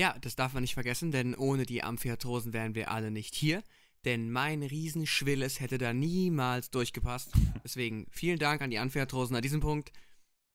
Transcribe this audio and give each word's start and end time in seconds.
Ja, 0.00 0.16
das 0.18 0.34
darf 0.34 0.54
man 0.54 0.62
nicht 0.62 0.72
vergessen, 0.72 1.10
denn 1.10 1.34
ohne 1.34 1.66
die 1.66 1.82
Amphiarthrosen 1.82 2.54
wären 2.54 2.74
wir 2.74 2.90
alle 2.90 3.10
nicht 3.10 3.34
hier. 3.34 3.62
Denn 4.06 4.30
mein 4.30 4.62
Riesenschwilles 4.62 5.60
hätte 5.60 5.76
da 5.76 5.92
niemals 5.92 6.70
durchgepasst. 6.70 7.32
Deswegen 7.64 8.06
vielen 8.10 8.38
Dank 8.38 8.62
an 8.62 8.70
die 8.70 8.78
Amphiarthrosen 8.78 9.36
an 9.36 9.42
diesem 9.42 9.60
Punkt. 9.60 9.92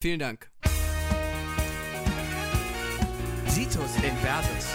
Vielen 0.01 0.17
Dank. 0.17 0.49
Situs 3.45 3.95
Inversus. 3.97 4.65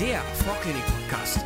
Der 0.00 0.22
Vorklinik-Podcast. 0.22 1.44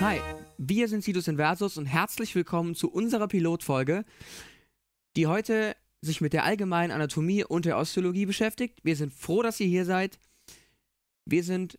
Hi, 0.00 0.20
wir 0.62 0.88
sind 0.88 1.02
Situs 1.02 1.26
Inversus 1.26 1.78
und 1.78 1.86
herzlich 1.86 2.34
willkommen 2.34 2.74
zu 2.74 2.90
unserer 2.90 3.28
Pilotfolge, 3.28 4.04
die 5.16 5.26
heute 5.26 5.74
sich 6.02 6.20
mit 6.20 6.34
der 6.34 6.44
allgemeinen 6.44 6.90
Anatomie 6.90 7.44
und 7.44 7.64
der 7.64 7.78
Osteologie 7.78 8.26
beschäftigt. 8.26 8.78
Wir 8.82 8.94
sind 8.94 9.14
froh, 9.14 9.40
dass 9.40 9.58
ihr 9.58 9.68
hier 9.68 9.86
seid. 9.86 10.18
Wir 11.24 11.44
sind 11.44 11.78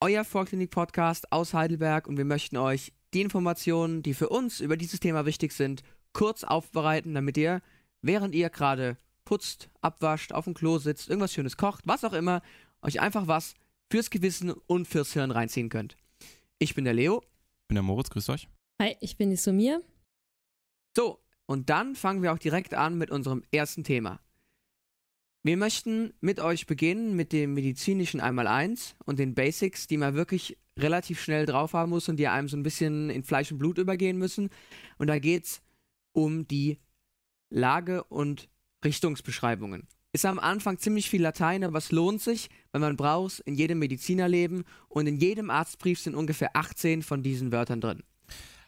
euer 0.00 0.24
Vorklinik-Podcast 0.24 1.32
aus 1.32 1.52
Heidelberg 1.52 2.06
und 2.06 2.16
wir 2.16 2.24
möchten 2.24 2.56
euch 2.56 2.94
die 3.12 3.20
Informationen, 3.20 4.02
die 4.02 4.14
für 4.14 4.30
uns 4.30 4.60
über 4.60 4.78
dieses 4.78 5.00
Thema 5.00 5.26
wichtig 5.26 5.52
sind, 5.52 5.82
kurz 6.14 6.44
aufbereiten, 6.44 7.12
damit 7.12 7.36
ihr, 7.36 7.60
während 8.00 8.34
ihr 8.34 8.48
gerade 8.48 8.96
putzt, 9.26 9.68
abwascht, 9.82 10.32
auf 10.32 10.46
dem 10.46 10.54
Klo 10.54 10.78
sitzt, 10.78 11.10
irgendwas 11.10 11.34
Schönes 11.34 11.58
kocht, 11.58 11.86
was 11.86 12.04
auch 12.04 12.14
immer, 12.14 12.40
euch 12.80 13.02
einfach 13.02 13.26
was 13.26 13.52
fürs 13.90 14.08
Gewissen 14.08 14.50
und 14.50 14.88
fürs 14.88 15.12
Hirn 15.12 15.30
reinziehen 15.30 15.68
könnt. 15.68 15.98
Ich 16.58 16.74
bin 16.74 16.86
der 16.86 16.94
Leo. 16.94 17.22
Ich 17.68 17.74
bin 17.74 17.74
der 17.76 17.82
Moritz, 17.82 18.08
grüßt 18.08 18.30
euch. 18.30 18.48
Hi, 18.80 18.96
ich 19.00 19.18
bin 19.18 19.28
die 19.28 19.36
Sumir. 19.36 19.82
So, 20.96 21.22
und 21.44 21.68
dann 21.68 21.96
fangen 21.96 22.22
wir 22.22 22.32
auch 22.32 22.38
direkt 22.38 22.72
an 22.72 22.96
mit 22.96 23.10
unserem 23.10 23.44
ersten 23.52 23.84
Thema. 23.84 24.20
Wir 25.42 25.58
möchten 25.58 26.14
mit 26.22 26.40
euch 26.40 26.66
beginnen 26.66 27.14
mit 27.14 27.30
dem 27.30 27.52
medizinischen 27.52 28.20
Einmaleins 28.20 28.96
und 29.04 29.18
den 29.18 29.34
Basics, 29.34 29.86
die 29.86 29.98
man 29.98 30.14
wirklich 30.14 30.56
relativ 30.78 31.20
schnell 31.20 31.44
drauf 31.44 31.74
haben 31.74 31.90
muss 31.90 32.08
und 32.08 32.16
die 32.16 32.28
einem 32.28 32.48
so 32.48 32.56
ein 32.56 32.62
bisschen 32.62 33.10
in 33.10 33.22
Fleisch 33.22 33.52
und 33.52 33.58
Blut 33.58 33.76
übergehen 33.76 34.16
müssen. 34.16 34.48
Und 34.96 35.08
da 35.08 35.18
geht 35.18 35.44
es 35.44 35.62
um 36.12 36.48
die 36.48 36.78
Lage- 37.50 38.02
und 38.04 38.48
Richtungsbeschreibungen. 38.82 39.88
Ist 40.18 40.26
am 40.26 40.40
Anfang 40.40 40.78
ziemlich 40.78 41.08
viel 41.08 41.22
Latein, 41.22 41.62
aber 41.62 41.78
es 41.78 41.92
lohnt 41.92 42.20
sich, 42.20 42.50
weil 42.72 42.80
man 42.80 42.96
braucht 42.96 43.34
es 43.34 43.38
in 43.38 43.54
jedem 43.54 43.78
Medizinerleben 43.78 44.64
und 44.88 45.06
in 45.06 45.18
jedem 45.18 45.48
Arztbrief 45.48 46.00
sind 46.00 46.16
ungefähr 46.16 46.56
18 46.56 47.04
von 47.04 47.22
diesen 47.22 47.52
Wörtern 47.52 47.80
drin. 47.80 48.02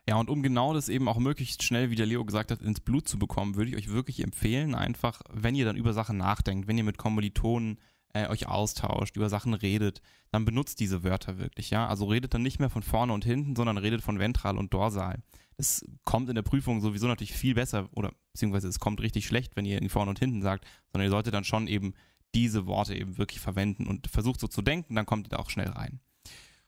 Ja, 0.09 0.15
und 0.15 0.31
um 0.31 0.45
genau 0.45 0.75
das 0.75 0.89
eben 0.89 1.09
auch 1.09 1.19
möglichst 1.19 1.65
schnell, 1.65 1.91
wie 1.91 1.97
der 1.97 2.07
Leo 2.07 2.25
gesagt 2.25 2.53
hat, 2.53 2.63
ins 2.63 2.79
Blut 2.79 3.09
zu 3.09 3.19
bekommen, 3.19 3.57
würde 3.57 3.73
ich 3.73 3.77
euch 3.77 3.89
wirklich 3.89 4.23
empfehlen, 4.23 4.77
einfach, 4.77 5.23
wenn 5.29 5.57
ihr 5.57 5.65
dann 5.65 5.75
über 5.75 5.93
Sachen 5.93 6.19
nachdenkt, 6.19 6.69
wenn 6.69 6.79
ihr 6.79 6.85
mit 6.85 6.99
Kommilitonen 6.99 7.81
äh, 8.13 8.29
euch 8.29 8.47
austauscht, 8.47 9.17
über 9.17 9.29
Sachen 9.29 9.55
redet, 9.55 10.03
dann 10.31 10.45
benutzt 10.45 10.81
diese 10.81 11.03
Wörter 11.05 11.39
wirklich, 11.39 11.71
ja. 11.71 11.87
Also 11.87 12.07
redet 12.07 12.35
dann 12.35 12.43
nicht 12.43 12.59
mehr 12.59 12.71
von 12.71 12.83
vorne 12.83 13.13
und 13.13 13.25
hinten, 13.25 13.57
sondern 13.57 13.79
redet 13.79 14.03
von 14.03 14.19
ventral 14.19 14.59
und 14.59 14.73
dorsal. 14.75 15.23
Das 15.57 15.85
kommt 16.05 16.29
in 16.29 16.35
der 16.35 16.43
Prüfung 16.43 16.81
sowieso 16.81 17.07
natürlich 17.07 17.33
viel 17.33 17.55
besser 17.55 17.89
oder 17.93 18.13
beziehungsweise 18.33 18.69
es 18.69 18.81
kommt 18.81 19.01
richtig 19.01 19.27
schlecht, 19.27 19.57
wenn 19.57 19.67
ihr 19.67 19.91
vorne 19.91 20.11
und 20.11 20.19
hinten 20.19 20.43
sagt, 20.43 20.65
sondern 20.93 21.07
ihr 21.07 21.11
solltet 21.11 21.35
dann 21.35 21.45
schon 21.45 21.67
eben 21.67 21.95
diese 22.35 22.67
Worte 22.67 22.95
eben 22.95 23.19
wirklich 23.19 23.41
verwenden 23.41 23.87
und 23.87 24.07
versucht 24.07 24.41
so 24.41 24.49
zu 24.49 24.63
denken, 24.63 24.95
dann 24.95 25.07
kommt 25.07 25.27
ihr 25.27 25.31
da 25.31 25.39
auch 25.39 25.51
schnell 25.51 25.69
rein. 25.69 26.01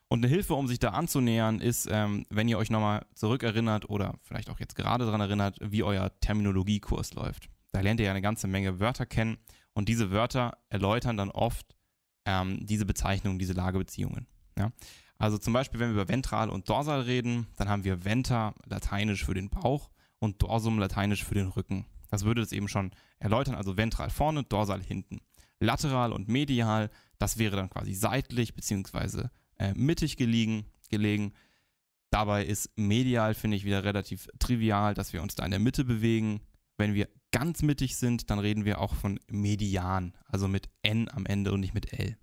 Und 0.09 0.19
eine 0.19 0.27
Hilfe, 0.27 0.53
um 0.53 0.67
sich 0.67 0.77
da 0.77 0.89
anzunähern, 0.89 1.59
ist, 1.59 1.87
ähm, 1.89 2.25
wenn 2.29 2.47
ihr 2.47 2.59
euch 2.59 2.69
nochmal 2.69 3.05
zurückerinnert 3.15 3.89
oder 3.89 4.19
vielleicht 4.21 4.49
auch 4.49 4.59
jetzt 4.59 4.75
gerade 4.75 5.05
daran 5.05 5.21
erinnert, 5.21 5.57
wie 5.61 5.81
euer 5.81 6.11
Terminologiekurs 6.19 7.15
läuft. 7.15 7.49
Da 7.71 7.81
lernt 7.81 7.99
ihr 7.99 8.05
ja 8.05 8.11
eine 8.11 8.21
ganze 8.21 8.47
Menge 8.47 8.79
Wörter 8.79 9.07
kennen 9.07 9.37
und 9.73 9.89
diese 9.89 10.11
Wörter 10.11 10.57
erläutern 10.69 11.17
dann 11.17 11.31
oft 11.31 11.75
ähm, 12.25 12.65
diese 12.65 12.85
Bezeichnungen, 12.85 13.39
diese 13.39 13.53
Lagebeziehungen. 13.53 14.27
Ja? 14.57 14.71
Also 15.17 15.37
zum 15.37 15.53
Beispiel, 15.53 15.79
wenn 15.79 15.89
wir 15.89 16.01
über 16.01 16.09
ventral 16.09 16.49
und 16.49 16.69
dorsal 16.69 17.01
reden, 17.01 17.47
dann 17.55 17.69
haben 17.69 17.83
wir 17.83 18.05
venter 18.05 18.53
lateinisch 18.65 19.25
für 19.25 19.33
den 19.33 19.49
Bauch 19.49 19.89
und 20.19 20.41
dorsum 20.41 20.79
lateinisch 20.79 21.23
für 21.23 21.35
den 21.35 21.47
Rücken. 21.47 21.85
Das 22.09 22.25
würde 22.25 22.41
es 22.41 22.51
eben 22.51 22.67
schon 22.67 22.91
erläutern, 23.19 23.55
also 23.55 23.77
ventral 23.77 24.09
vorne, 24.09 24.43
dorsal 24.43 24.81
hinten. 24.81 25.21
Lateral 25.59 26.11
und 26.11 26.27
medial, 26.27 26.89
das 27.17 27.37
wäre 27.37 27.55
dann 27.55 27.69
quasi 27.69 27.93
seitlich 27.93 28.53
bzw. 28.53 29.27
Äh, 29.57 29.73
mittig 29.75 30.17
gelegen, 30.17 30.65
gelegen. 30.89 31.33
Dabei 32.09 32.45
ist 32.45 32.69
medial, 32.75 33.33
finde 33.33 33.57
ich, 33.57 33.65
wieder 33.65 33.83
relativ 33.83 34.27
trivial, 34.39 34.93
dass 34.93 35.13
wir 35.13 35.23
uns 35.23 35.35
da 35.35 35.45
in 35.45 35.51
der 35.51 35.59
Mitte 35.59 35.85
bewegen. 35.85 36.41
Wenn 36.77 36.93
wir 36.93 37.09
ganz 37.31 37.61
mittig 37.61 37.95
sind, 37.95 38.29
dann 38.29 38.39
reden 38.39 38.65
wir 38.65 38.79
auch 38.79 38.93
von 38.93 39.19
median, 39.27 40.13
also 40.25 40.47
mit 40.47 40.69
N 40.81 41.09
am 41.09 41.25
Ende 41.25 41.51
und 41.51 41.59
nicht 41.59 41.73
mit 41.73 41.93
L. 41.93 42.17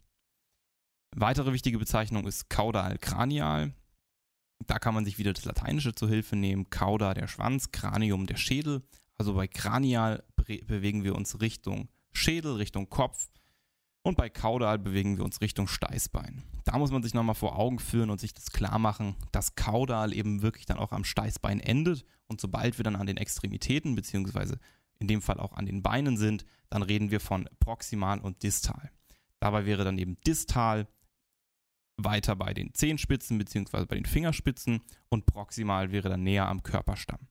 Weitere 1.16 1.52
wichtige 1.52 1.78
Bezeichnung 1.78 2.26
ist 2.26 2.48
caudal 2.48 2.98
cranial. 2.98 3.74
Da 4.66 4.78
kann 4.78 4.94
man 4.94 5.04
sich 5.04 5.18
wieder 5.18 5.32
das 5.32 5.44
Lateinische 5.44 5.94
zur 5.94 6.08
Hilfe 6.08 6.36
nehmen. 6.36 6.70
Cauda 6.70 7.14
der 7.14 7.26
Schwanz, 7.26 7.72
Cranium 7.72 8.26
der 8.26 8.36
Schädel. 8.36 8.82
Also 9.16 9.34
bei 9.34 9.48
cranial 9.48 10.24
bewegen 10.36 11.02
wir 11.02 11.14
uns 11.14 11.40
Richtung 11.40 11.88
Schädel, 12.12 12.54
Richtung 12.54 12.88
Kopf. 12.88 13.30
Und 14.02 14.16
bei 14.16 14.30
Caudal 14.30 14.78
bewegen 14.78 15.18
wir 15.18 15.24
uns 15.24 15.40
Richtung 15.40 15.68
Steißbein. 15.68 16.42
Da 16.64 16.78
muss 16.78 16.90
man 16.90 17.02
sich 17.02 17.12
nochmal 17.12 17.34
vor 17.34 17.58
Augen 17.58 17.78
führen 17.78 18.10
und 18.10 18.20
sich 18.20 18.32
das 18.32 18.50
klar 18.50 18.78
machen, 18.78 19.14
dass 19.32 19.56
Caudal 19.56 20.14
eben 20.14 20.40
wirklich 20.40 20.64
dann 20.64 20.78
auch 20.78 20.92
am 20.92 21.04
Steißbein 21.04 21.60
endet. 21.60 22.04
Und 22.26 22.40
sobald 22.40 22.78
wir 22.78 22.84
dann 22.84 22.96
an 22.96 23.06
den 23.06 23.18
Extremitäten, 23.18 23.94
beziehungsweise 23.94 24.58
in 24.98 25.08
dem 25.08 25.20
Fall 25.20 25.38
auch 25.38 25.52
an 25.52 25.66
den 25.66 25.82
Beinen 25.82 26.16
sind, 26.16 26.46
dann 26.70 26.82
reden 26.82 27.10
wir 27.10 27.20
von 27.20 27.48
proximal 27.58 28.20
und 28.20 28.42
distal. 28.42 28.90
Dabei 29.38 29.66
wäre 29.66 29.84
dann 29.84 29.98
eben 29.98 30.18
distal 30.26 30.86
weiter 31.96 32.36
bei 32.36 32.54
den 32.54 32.72
Zehenspitzen 32.72 33.36
beziehungsweise 33.38 33.86
bei 33.86 33.96
den 33.96 34.06
Fingerspitzen 34.06 34.80
und 35.08 35.26
proximal 35.26 35.92
wäre 35.92 36.08
dann 36.08 36.22
näher 36.22 36.48
am 36.48 36.62
Körperstamm. 36.62 37.28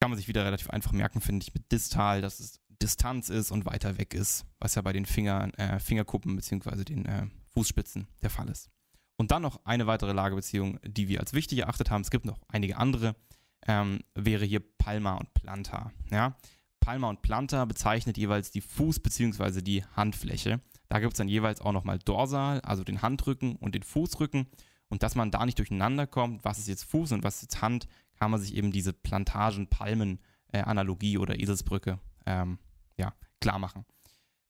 Kann 0.00 0.10
man 0.10 0.16
sich 0.16 0.28
wieder 0.28 0.44
relativ 0.44 0.70
einfach 0.70 0.92
merken, 0.92 1.20
finde 1.20 1.44
ich, 1.44 1.52
mit 1.52 1.70
distal, 1.72 2.20
dass 2.22 2.40
es 2.40 2.60
Distanz 2.82 3.28
ist 3.28 3.50
und 3.50 3.66
weiter 3.66 3.98
weg 3.98 4.14
ist, 4.14 4.46
was 4.60 4.74
ja 4.74 4.82
bei 4.82 4.92
den 4.92 5.06
Fingern, 5.06 5.52
äh, 5.54 5.80
Fingerkuppen 5.80 6.36
beziehungsweise 6.36 6.84
den 6.84 7.06
äh, 7.06 7.26
Fußspitzen 7.54 8.06
der 8.22 8.30
Fall 8.30 8.48
ist. 8.48 8.70
Und 9.16 9.32
dann 9.32 9.42
noch 9.42 9.64
eine 9.64 9.86
weitere 9.86 10.12
Lagebeziehung, 10.12 10.78
die 10.84 11.08
wir 11.08 11.20
als 11.20 11.32
wichtig 11.32 11.58
erachtet 11.58 11.90
haben. 11.90 12.02
Es 12.02 12.10
gibt 12.10 12.24
noch 12.24 12.38
einige 12.48 12.76
andere. 12.76 13.16
Ähm, 13.66 14.00
wäre 14.14 14.44
hier 14.44 14.60
Palma 14.60 15.14
und 15.14 15.34
Planta. 15.34 15.90
Ja? 16.10 16.36
Palma 16.78 17.08
und 17.08 17.22
Planta 17.22 17.64
bezeichnet 17.64 18.16
jeweils 18.16 18.52
die 18.52 18.62
Fuß- 18.62 19.02
bzw. 19.02 19.60
die 19.60 19.84
Handfläche. 19.84 20.60
Da 20.88 21.00
gibt 21.00 21.14
es 21.14 21.18
dann 21.18 21.28
jeweils 21.28 21.60
auch 21.60 21.72
nochmal 21.72 21.98
Dorsal, 21.98 22.60
also 22.60 22.84
den 22.84 23.02
Handrücken 23.02 23.56
und 23.56 23.74
den 23.74 23.82
Fußrücken. 23.82 24.46
Und 24.88 25.02
dass 25.02 25.16
man 25.16 25.32
da 25.32 25.44
nicht 25.44 25.58
durcheinander 25.58 26.06
kommt, 26.06 26.44
was 26.44 26.58
ist 26.58 26.68
jetzt 26.68 26.84
Fuß 26.84 27.12
und 27.12 27.24
was 27.24 27.36
ist 27.36 27.42
jetzt 27.42 27.60
Hand, 27.60 27.88
kann 28.16 28.30
man 28.30 28.40
sich 28.40 28.54
eben 28.54 28.72
diese 28.72 28.92
Plantagen-Palmen-Analogie 28.92 31.14
äh, 31.14 31.18
oder 31.18 31.38
Eselsbrücke 31.38 31.98
ähm, 32.24 32.58
ja, 32.98 33.14
klar 33.40 33.58
machen. 33.58 33.84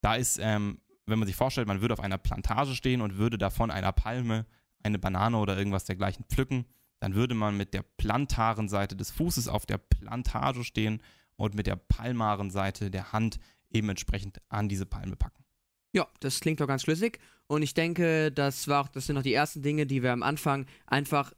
Da 0.00 0.14
ist, 0.14 0.38
ähm, 0.40 0.80
wenn 1.06 1.18
man 1.18 1.26
sich 1.26 1.36
vorstellt, 1.36 1.68
man 1.68 1.80
würde 1.80 1.94
auf 1.94 2.00
einer 2.00 2.18
Plantage 2.18 2.74
stehen 2.74 3.00
und 3.00 3.18
würde 3.18 3.38
davon 3.38 3.70
einer 3.70 3.92
Palme 3.92 4.46
eine 4.82 4.98
Banane 4.98 5.36
oder 5.38 5.56
irgendwas 5.56 5.84
dergleichen 5.84 6.24
pflücken, 6.26 6.66
dann 7.00 7.14
würde 7.14 7.34
man 7.34 7.56
mit 7.56 7.74
der 7.74 7.82
plantaren 7.82 8.68
Seite 8.68 8.96
des 8.96 9.10
Fußes 9.10 9.48
auf 9.48 9.66
der 9.66 9.78
Plantage 9.78 10.64
stehen 10.64 11.02
und 11.36 11.54
mit 11.54 11.66
der 11.66 11.76
palmaren 11.76 12.50
Seite 12.50 12.90
der 12.90 13.12
Hand 13.12 13.38
eben 13.70 13.88
entsprechend 13.88 14.40
an 14.48 14.68
diese 14.68 14.86
Palme 14.86 15.16
packen. 15.16 15.44
Ja, 15.92 16.06
das 16.20 16.40
klingt 16.40 16.60
doch 16.60 16.66
ganz 16.66 16.82
schlüssig. 16.82 17.18
Und 17.46 17.62
ich 17.62 17.74
denke, 17.74 18.30
das 18.30 18.68
war 18.68 18.84
auch, 18.84 18.88
das 18.88 19.06
sind 19.06 19.14
noch 19.14 19.22
die 19.22 19.32
ersten 19.32 19.62
Dinge, 19.62 19.86
die 19.86 20.02
wir 20.02 20.12
am 20.12 20.22
Anfang 20.22 20.66
einfach 20.86 21.32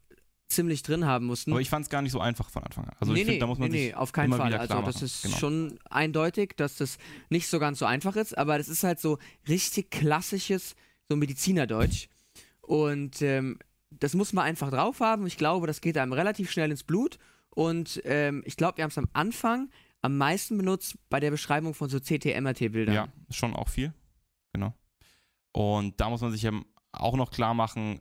ziemlich 0.51 0.83
drin 0.83 1.07
haben 1.07 1.27
mussten. 1.27 1.53
Aber 1.53 1.61
ich 1.61 1.71
fand 1.71 1.85
es 1.85 1.91
gar 1.91 2.03
nicht 2.03 2.13
so 2.13 2.21
einfach 2.21 2.51
von 2.51 2.63
Anfang 2.65 2.85
an. 2.85 2.97
Also 2.99 3.13
nee, 3.13 3.21
ich 3.21 3.27
finde, 3.27 3.41
da 3.41 3.47
muss 3.47 3.59
man 3.59 3.71
nee, 3.71 3.79
sich 3.79 3.89
nee, 3.89 3.95
auf 3.95 4.13
keinen 4.13 4.33
Fall. 4.33 4.55
also 4.55 4.83
das 4.83 5.03
ist 5.03 5.23
genau. 5.23 5.37
schon 5.37 5.79
eindeutig, 5.89 6.57
dass 6.57 6.77
das 6.77 6.99
nicht 7.29 7.49
so 7.49 7.59
ganz 7.59 7.79
so 7.79 7.87
einfach 7.87 8.17
ist, 8.17 8.37
aber 8.37 8.59
das 8.59 8.69
ist 8.69 8.85
halt 8.85 9.01
so 9.01 9.19
richtig 9.49 9.91
klassisches, 9.91 10.75
so 11.09 11.17
Medizinerdeutsch. 11.17 12.09
Und 12.61 13.23
ähm, 13.23 13.59
das 13.91 14.15
muss 14.15 14.33
man 14.33 14.45
einfach 14.45 14.71
drauf 14.71 15.01
haben. 15.01 15.27
Ich 15.27 15.37
glaube, 15.37 15.67
das 15.67 15.81
geht 15.81 15.99
einem 15.99 16.13
relativ 16.13 16.51
schnell 16.51 16.71
ins 16.71 16.85
Blut. 16.85 17.19
Und 17.51 18.01
ähm, 18.05 18.43
ich 18.45 18.57
glaube, 18.57 18.79
wir 18.79 18.85
haben 18.85 18.91
es 18.91 18.99
am 18.99 19.09
Anfang 19.13 19.71
am 20.03 20.17
meisten 20.17 20.57
benutzt 20.57 20.95
bei 21.11 21.21
der 21.21 21.31
Beschreibung 21.31 21.75
von 21.75 21.89
so 21.89 21.99
CT-MRT-Bildern. 22.01 22.95
Ja, 22.95 23.09
schon 23.31 23.55
auch 23.55 23.69
viel. 23.69 23.93
Genau. 24.53 24.75
Und 25.53 26.01
da 26.01 26.09
muss 26.09 26.21
man 26.21 26.33
sich 26.33 26.43
ja 26.43 26.53
auch 26.93 27.17
noch 27.17 27.31
klar 27.31 27.55
machen, 27.55 28.01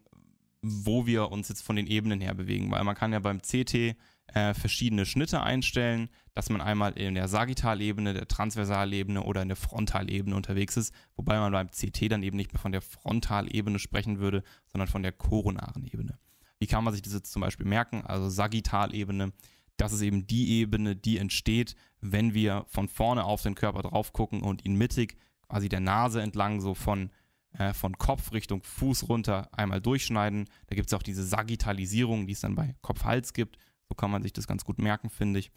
wo 0.62 1.06
wir 1.06 1.32
uns 1.32 1.50
jetzt 1.50 1.62
von 1.62 1.76
den 1.76 1.88
Ebenen 1.88 2.22
her 2.22 2.34
bewegen, 2.34 2.72
weil 2.72 2.84
man 2.84 2.96
kann 2.96 3.14
ja 3.14 3.20
beim 3.20 3.42
CT 3.42 3.96
äh, 4.34 4.54
verschiedene 4.54 5.06
Schnitte 5.06 5.42
einstellen, 5.42 6.10
dass 6.34 6.50
man 6.50 6.62
einmal 6.62 6.94
in 6.94 7.16
der 7.16 7.28
Sagittalebene, 7.28 8.14
der 8.14 8.28
Transversalebene 8.28 9.24
oder 9.24 9.42
in 9.42 9.48
der 9.48 9.58
Frontalebene 9.58 10.36
unterwegs 10.36 10.78
ist, 10.78 10.94
wobei 11.16 11.40
man 11.40 11.52
beim 11.52 11.70
CT 11.70 12.12
dann 12.12 12.24
eben 12.24 12.38
nicht 12.38 12.54
mehr 12.54 12.62
von 12.62 12.72
der 12.72 12.82
Frontalebene 12.82 13.80
sprechen 13.80 14.20
würde, 14.20 14.44
sondern 14.68 14.88
von 14.88 15.04
der 15.04 15.12
koronaren 15.12 15.86
Ebene. 15.86 16.20
Wie 16.60 16.68
kann 16.68 16.84
man 16.84 16.94
sich 16.94 17.02
das 17.02 17.14
jetzt 17.14 17.32
zum 17.32 17.42
Beispiel 17.42 17.66
merken? 17.66 18.06
Also 18.06 18.30
Sagittalebene, 18.30 19.32
das 19.78 19.94
ist 19.94 20.02
eben 20.02 20.28
die 20.28 20.60
Ebene, 20.60 20.96
die 20.96 21.18
entsteht, 21.18 21.76
wenn 22.02 22.34
wir 22.34 22.66
von 22.68 22.90
vorne 22.90 23.24
auf 23.24 23.42
den 23.42 23.56
Körper 23.56 23.82
drauf 23.82 24.14
gucken 24.14 24.42
und 24.42 24.66
ihn 24.66 24.76
mittig, 24.76 25.18
quasi 25.48 25.70
der 25.70 25.80
Nase 25.80 26.22
entlang, 26.22 26.60
so 26.60 26.76
von, 26.76 27.12
äh, 27.58 27.74
von 27.74 27.98
Kopf 27.98 28.32
Richtung 28.32 28.64
Fuß 28.64 29.10
runter 29.10 29.50
einmal 29.52 29.82
durchschneiden. 29.82 30.46
Da 30.68 30.76
gibt 30.76 30.88
es 30.88 30.94
auch 30.94 31.04
diese 31.04 31.24
Sagittalisierung, 31.24 32.28
die 32.28 32.34
es 32.34 32.42
dann 32.42 32.56
bei 32.56 32.76
Kopf-Hals 32.82 33.34
gibt. 33.34 33.58
So 33.88 33.96
kann 33.96 34.12
man 34.12 34.22
sich 34.22 34.34
das 34.34 34.48
ganz 34.48 34.64
gut 34.64 34.78
merken, 34.78 35.10
finde 35.10 35.40
ich. 35.40 35.52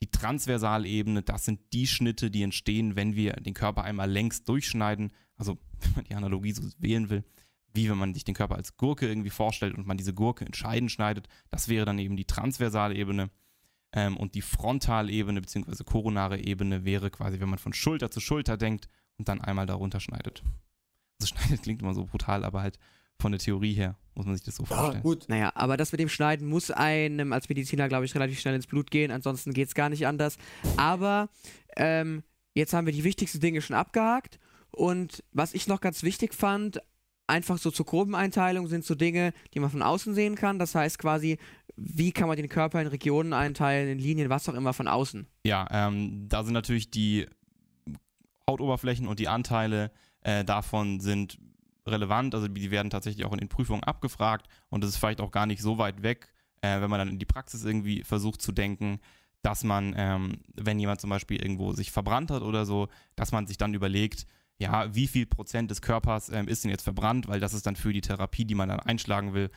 Die 0.00 0.10
Transversalebene, 0.10 1.22
das 1.22 1.44
sind 1.44 1.60
die 1.72 1.86
Schnitte, 1.86 2.30
die 2.30 2.42
entstehen, 2.42 2.94
wenn 2.94 3.16
wir 3.16 3.32
den 3.32 3.54
Körper 3.54 3.82
einmal 3.82 4.10
längs 4.10 4.44
durchschneiden. 4.44 5.12
Also, 5.36 5.58
wenn 5.80 5.92
man 5.94 6.04
die 6.04 6.14
Analogie 6.14 6.52
so 6.52 6.62
wählen 6.78 7.10
will, 7.10 7.24
wie 7.72 7.90
wenn 7.90 7.98
man 7.98 8.14
sich 8.14 8.24
den 8.24 8.34
Körper 8.34 8.56
als 8.56 8.76
Gurke 8.76 9.08
irgendwie 9.08 9.30
vorstellt 9.30 9.74
und 9.74 9.86
man 9.86 9.96
diese 9.96 10.14
Gurke 10.14 10.44
entscheidend 10.44 10.92
schneidet. 10.92 11.28
Das 11.50 11.68
wäre 11.68 11.86
dann 11.86 11.98
eben 11.98 12.16
die 12.16 12.26
Transversalebene. 12.26 13.30
Ähm, 13.92 14.18
und 14.18 14.34
die 14.34 14.42
Frontalebene 14.42 15.40
bzw. 15.40 15.82
koronare 15.84 16.38
Ebene 16.38 16.84
wäre 16.84 17.10
quasi, 17.10 17.40
wenn 17.40 17.48
man 17.48 17.58
von 17.58 17.72
Schulter 17.72 18.10
zu 18.10 18.20
Schulter 18.20 18.58
denkt 18.58 18.88
und 19.16 19.28
dann 19.28 19.40
einmal 19.40 19.66
darunter 19.66 19.98
schneidet. 19.98 20.42
Also 21.20 21.34
schneidet 21.34 21.62
klingt 21.62 21.82
immer 21.82 21.94
so 21.94 22.04
brutal, 22.04 22.44
aber 22.44 22.62
halt 22.62 22.78
von 23.20 23.32
der 23.32 23.40
Theorie 23.40 23.74
her 23.74 23.96
muss 24.14 24.26
man 24.26 24.36
sich 24.36 24.44
das 24.44 24.56
so 24.56 24.64
vorstellen. 24.64 24.94
Ja, 24.94 25.00
gut. 25.00 25.26
Naja, 25.28 25.52
aber 25.54 25.76
das 25.76 25.92
mit 25.92 26.00
dem 26.00 26.08
Schneiden 26.08 26.48
muss 26.48 26.70
einem 26.70 27.32
als 27.32 27.48
Mediziner, 27.48 27.88
glaube 27.88 28.04
ich, 28.04 28.14
relativ 28.14 28.40
schnell 28.40 28.54
ins 28.54 28.66
Blut 28.66 28.90
gehen. 28.90 29.10
Ansonsten 29.10 29.52
geht 29.52 29.68
es 29.68 29.74
gar 29.74 29.88
nicht 29.88 30.06
anders. 30.06 30.38
Aber 30.76 31.28
ähm, 31.76 32.22
jetzt 32.54 32.72
haben 32.72 32.86
wir 32.86 32.92
die 32.92 33.04
wichtigsten 33.04 33.40
Dinge 33.40 33.60
schon 33.60 33.76
abgehakt. 33.76 34.38
Und 34.70 35.24
was 35.32 35.54
ich 35.54 35.66
noch 35.66 35.80
ganz 35.80 36.02
wichtig 36.02 36.34
fand, 36.34 36.80
einfach 37.28 37.58
so 37.58 37.70
zur 37.70 37.86
groben 37.86 38.14
Einteilung 38.14 38.66
sind 38.66 38.84
so 38.84 38.94
Dinge, 38.94 39.32
die 39.54 39.60
man 39.60 39.70
von 39.70 39.82
außen 39.82 40.14
sehen 40.14 40.34
kann. 40.34 40.58
Das 40.58 40.74
heißt 40.74 40.98
quasi, 40.98 41.38
wie 41.76 42.10
kann 42.10 42.26
man 42.26 42.36
den 42.36 42.48
Körper 42.48 42.80
in 42.80 42.88
Regionen 42.88 43.32
einteilen, 43.32 43.88
in 43.88 43.98
Linien, 43.98 44.30
was 44.30 44.48
auch 44.48 44.54
immer 44.54 44.72
von 44.72 44.88
außen. 44.88 45.26
Ja, 45.44 45.66
ähm, 45.70 46.28
da 46.28 46.42
sind 46.42 46.54
natürlich 46.54 46.90
die 46.90 47.26
Hautoberflächen 48.48 49.06
und 49.06 49.20
die 49.20 49.28
Anteile 49.28 49.92
äh, 50.28 50.44
davon 50.44 51.00
sind 51.00 51.38
relevant. 51.86 52.34
Also 52.34 52.48
die 52.48 52.70
werden 52.70 52.90
tatsächlich 52.90 53.24
auch 53.24 53.32
in 53.32 53.38
den 53.38 53.48
Prüfungen 53.48 53.82
abgefragt 53.82 54.46
und 54.68 54.84
das 54.84 54.90
ist 54.90 54.96
vielleicht 54.98 55.20
auch 55.20 55.30
gar 55.30 55.46
nicht 55.46 55.62
so 55.62 55.78
weit 55.78 56.02
weg, 56.02 56.32
äh, 56.60 56.80
wenn 56.80 56.90
man 56.90 56.98
dann 56.98 57.08
in 57.08 57.18
die 57.18 57.24
Praxis 57.24 57.64
irgendwie 57.64 58.04
versucht 58.04 58.42
zu 58.42 58.52
denken, 58.52 59.00
dass 59.42 59.64
man, 59.64 59.94
ähm, 59.96 60.40
wenn 60.54 60.78
jemand 60.78 61.00
zum 61.00 61.10
Beispiel 61.10 61.40
irgendwo 61.40 61.72
sich 61.72 61.90
verbrannt 61.92 62.30
hat 62.30 62.42
oder 62.42 62.66
so, 62.66 62.88
dass 63.16 63.32
man 63.32 63.46
sich 63.46 63.56
dann 63.56 63.72
überlegt, 63.72 64.26
ja, 64.58 64.94
wie 64.94 65.06
viel 65.06 65.24
Prozent 65.24 65.70
des 65.70 65.80
Körpers 65.80 66.28
ähm, 66.28 66.48
ist 66.48 66.64
denn 66.64 66.70
jetzt 66.70 66.82
verbrannt, 66.82 67.28
weil 67.28 67.40
das 67.40 67.54
ist 67.54 67.66
dann 67.66 67.76
für 67.76 67.92
die 67.92 68.00
Therapie, 68.00 68.44
die 68.44 68.56
man 68.56 68.68
dann 68.68 68.80
einschlagen 68.80 69.32
will, 69.32 69.50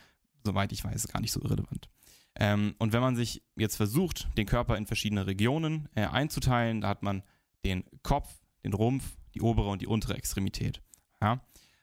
soweit 0.44 0.72
ich 0.72 0.84
weiß, 0.84 1.08
gar 1.08 1.20
nicht 1.20 1.32
so 1.32 1.42
irrelevant. 1.42 1.90
Ähm, 2.36 2.74
und 2.78 2.92
wenn 2.94 3.02
man 3.02 3.16
sich 3.16 3.42
jetzt 3.56 3.76
versucht, 3.76 4.28
den 4.38 4.46
Körper 4.46 4.76
in 4.78 4.86
verschiedene 4.86 5.26
Regionen 5.26 5.88
äh, 5.94 6.06
einzuteilen, 6.06 6.80
da 6.80 6.88
hat 6.88 7.02
man 7.02 7.22
den 7.64 7.84
Kopf, 8.02 8.28
den 8.64 8.72
Rumpf, 8.72 9.16
die 9.34 9.42
obere 9.42 9.68
und 9.68 9.82
die 9.82 9.86
untere 9.86 10.14
Extremität. 10.14 10.82
Ja? 11.20 11.40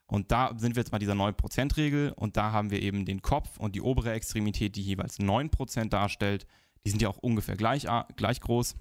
Und 0.07 0.31
da 0.31 0.53
sind 0.57 0.75
wir 0.75 0.81
jetzt 0.81 0.91
bei 0.91 0.99
dieser 0.99 1.13
9%-Regel 1.13 2.13
und 2.15 2.35
da 2.35 2.51
haben 2.51 2.71
wir 2.71 2.81
eben 2.81 3.05
den 3.05 3.21
Kopf 3.21 3.57
und 3.57 3.75
die 3.75 3.81
obere 3.81 4.11
Extremität, 4.11 4.75
die 4.75 4.81
jeweils 4.81 5.19
9% 5.19 5.89
darstellt. 5.89 6.47
Die 6.85 6.89
sind 6.89 7.01
ja 7.01 7.09
auch 7.09 7.17
ungefähr 7.17 7.55
gleich, 7.55 7.85
gleich 8.15 8.41
groß 8.41 8.75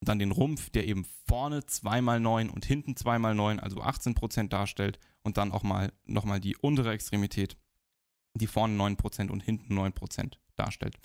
dann 0.00 0.18
den 0.18 0.32
Rumpf, 0.32 0.70
der 0.70 0.86
eben 0.86 1.04
vorne 1.26 1.64
2 1.66 2.00
mal 2.00 2.20
9 2.20 2.50
und 2.50 2.64
hinten 2.64 2.96
2 2.96 3.18
mal 3.18 3.34
9, 3.34 3.60
also 3.60 3.82
18% 3.82 4.48
darstellt. 4.48 4.98
Und 5.22 5.36
dann 5.36 5.52
auch 5.52 5.62
mal 5.62 5.92
nochmal 6.04 6.40
die 6.40 6.56
untere 6.56 6.92
Extremität, 6.92 7.56
die 8.34 8.46
vorne 8.46 8.76
9% 8.76 9.30
und 9.30 9.42
hinten 9.42 9.76
9% 9.76 10.34
darstellt. 10.54 10.96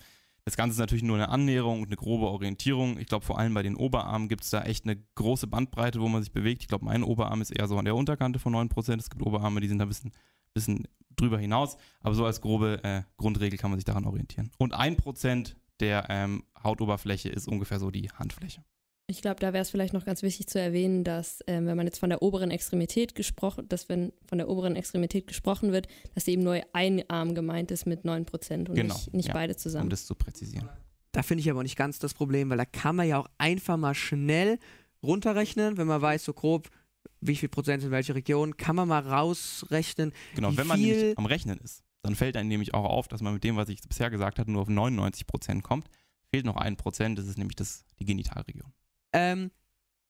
Das 0.44 0.56
Ganze 0.56 0.74
ist 0.74 0.78
natürlich 0.78 1.04
nur 1.04 1.16
eine 1.16 1.28
Annäherung 1.28 1.82
und 1.82 1.88
eine 1.88 1.96
grobe 1.96 2.26
Orientierung. 2.26 2.98
Ich 2.98 3.06
glaube, 3.06 3.24
vor 3.24 3.38
allem 3.38 3.54
bei 3.54 3.62
den 3.62 3.76
Oberarmen 3.76 4.28
gibt 4.28 4.42
es 4.42 4.50
da 4.50 4.62
echt 4.62 4.84
eine 4.84 4.96
große 5.14 5.46
Bandbreite, 5.46 6.00
wo 6.00 6.08
man 6.08 6.22
sich 6.22 6.32
bewegt. 6.32 6.62
Ich 6.62 6.68
glaube, 6.68 6.84
mein 6.84 7.04
Oberarm 7.04 7.40
ist 7.40 7.50
eher 7.50 7.68
so 7.68 7.78
an 7.78 7.84
der 7.84 7.94
Unterkante 7.94 8.40
von 8.40 8.52
9%. 8.54 8.98
Es 8.98 9.08
gibt 9.08 9.24
Oberarme, 9.24 9.60
die 9.60 9.68
sind 9.68 9.78
da 9.78 9.84
ein 9.84 9.88
bisschen, 9.88 10.10
bisschen 10.52 10.88
drüber 11.14 11.38
hinaus. 11.38 11.76
Aber 12.00 12.14
so 12.14 12.26
als 12.26 12.40
grobe 12.40 12.82
äh, 12.82 13.02
Grundregel 13.18 13.56
kann 13.56 13.70
man 13.70 13.78
sich 13.78 13.84
daran 13.84 14.04
orientieren. 14.04 14.50
Und 14.58 14.74
1% 14.74 15.54
der 15.78 16.06
ähm, 16.08 16.42
Hautoberfläche 16.62 17.28
ist 17.28 17.46
ungefähr 17.46 17.78
so 17.78 17.92
die 17.92 18.10
Handfläche. 18.10 18.64
Ich 19.12 19.20
glaube, 19.20 19.40
da 19.40 19.52
wäre 19.52 19.60
es 19.60 19.70
vielleicht 19.70 19.92
noch 19.92 20.06
ganz 20.06 20.22
wichtig 20.22 20.46
zu 20.46 20.58
erwähnen, 20.58 21.04
dass 21.04 21.40
ähm, 21.46 21.66
wenn 21.66 21.76
man 21.76 21.86
jetzt 21.86 21.98
von 21.98 22.08
der 22.08 22.22
oberen 22.22 22.50
Extremität 22.50 23.14
gesprochen, 23.14 23.68
dass 23.68 23.90
wenn 23.90 24.12
von 24.26 24.38
der 24.38 24.48
oberen 24.48 24.74
Extremität 24.74 25.26
gesprochen 25.26 25.70
wird, 25.70 25.86
dass 26.14 26.26
eben 26.28 26.42
nur 26.42 26.60
ein 26.72 27.08
Arm 27.10 27.34
gemeint 27.34 27.70
ist 27.70 27.86
mit 27.86 28.06
9% 28.06 28.68
und 28.68 28.74
genau, 28.74 28.94
nicht, 28.94 29.12
nicht 29.12 29.28
ja, 29.28 29.34
beide 29.34 29.54
zusammen. 29.54 29.84
Um 29.84 29.90
das 29.90 30.06
zu 30.06 30.14
präzisieren. 30.14 30.68
Da 31.12 31.22
finde 31.22 31.42
ich 31.42 31.50
aber 31.50 31.62
nicht 31.62 31.76
ganz 31.76 31.98
das 31.98 32.14
Problem, 32.14 32.48
weil 32.48 32.56
da 32.56 32.64
kann 32.64 32.96
man 32.96 33.06
ja 33.06 33.18
auch 33.18 33.28
einfach 33.36 33.76
mal 33.76 33.94
schnell 33.94 34.58
runterrechnen, 35.02 35.76
wenn 35.76 35.86
man 35.86 36.00
weiß, 36.00 36.24
so 36.24 36.32
grob, 36.32 36.70
wie 37.20 37.36
viel 37.36 37.50
Prozent 37.50 37.84
in 37.84 37.90
welche 37.90 38.14
Region, 38.14 38.56
kann 38.56 38.76
man 38.76 38.88
mal 38.88 39.06
rausrechnen. 39.06 40.12
Genau, 40.34 40.56
wenn 40.56 40.66
man 40.66 40.80
nämlich 40.80 41.18
am 41.18 41.26
Rechnen 41.26 41.58
ist, 41.58 41.82
dann 42.02 42.16
fällt 42.16 42.36
einem 42.36 42.48
nämlich 42.48 42.72
auch 42.72 42.84
auf, 42.84 43.08
dass 43.08 43.20
man 43.20 43.34
mit 43.34 43.44
dem, 43.44 43.56
was 43.56 43.68
ich 43.68 43.82
bisher 43.82 44.08
gesagt 44.08 44.38
hatte, 44.38 44.50
nur 44.50 44.62
auf 44.62 44.68
99 44.68 45.26
Prozent 45.26 45.62
kommt. 45.62 45.88
Fehlt 46.30 46.46
noch 46.46 46.56
ein 46.56 46.76
Prozent, 46.76 47.18
das 47.18 47.26
ist 47.26 47.36
nämlich 47.36 47.56
das, 47.56 47.84
die 47.98 48.06
Genitalregion. 48.06 48.72
Ähm, 49.12 49.50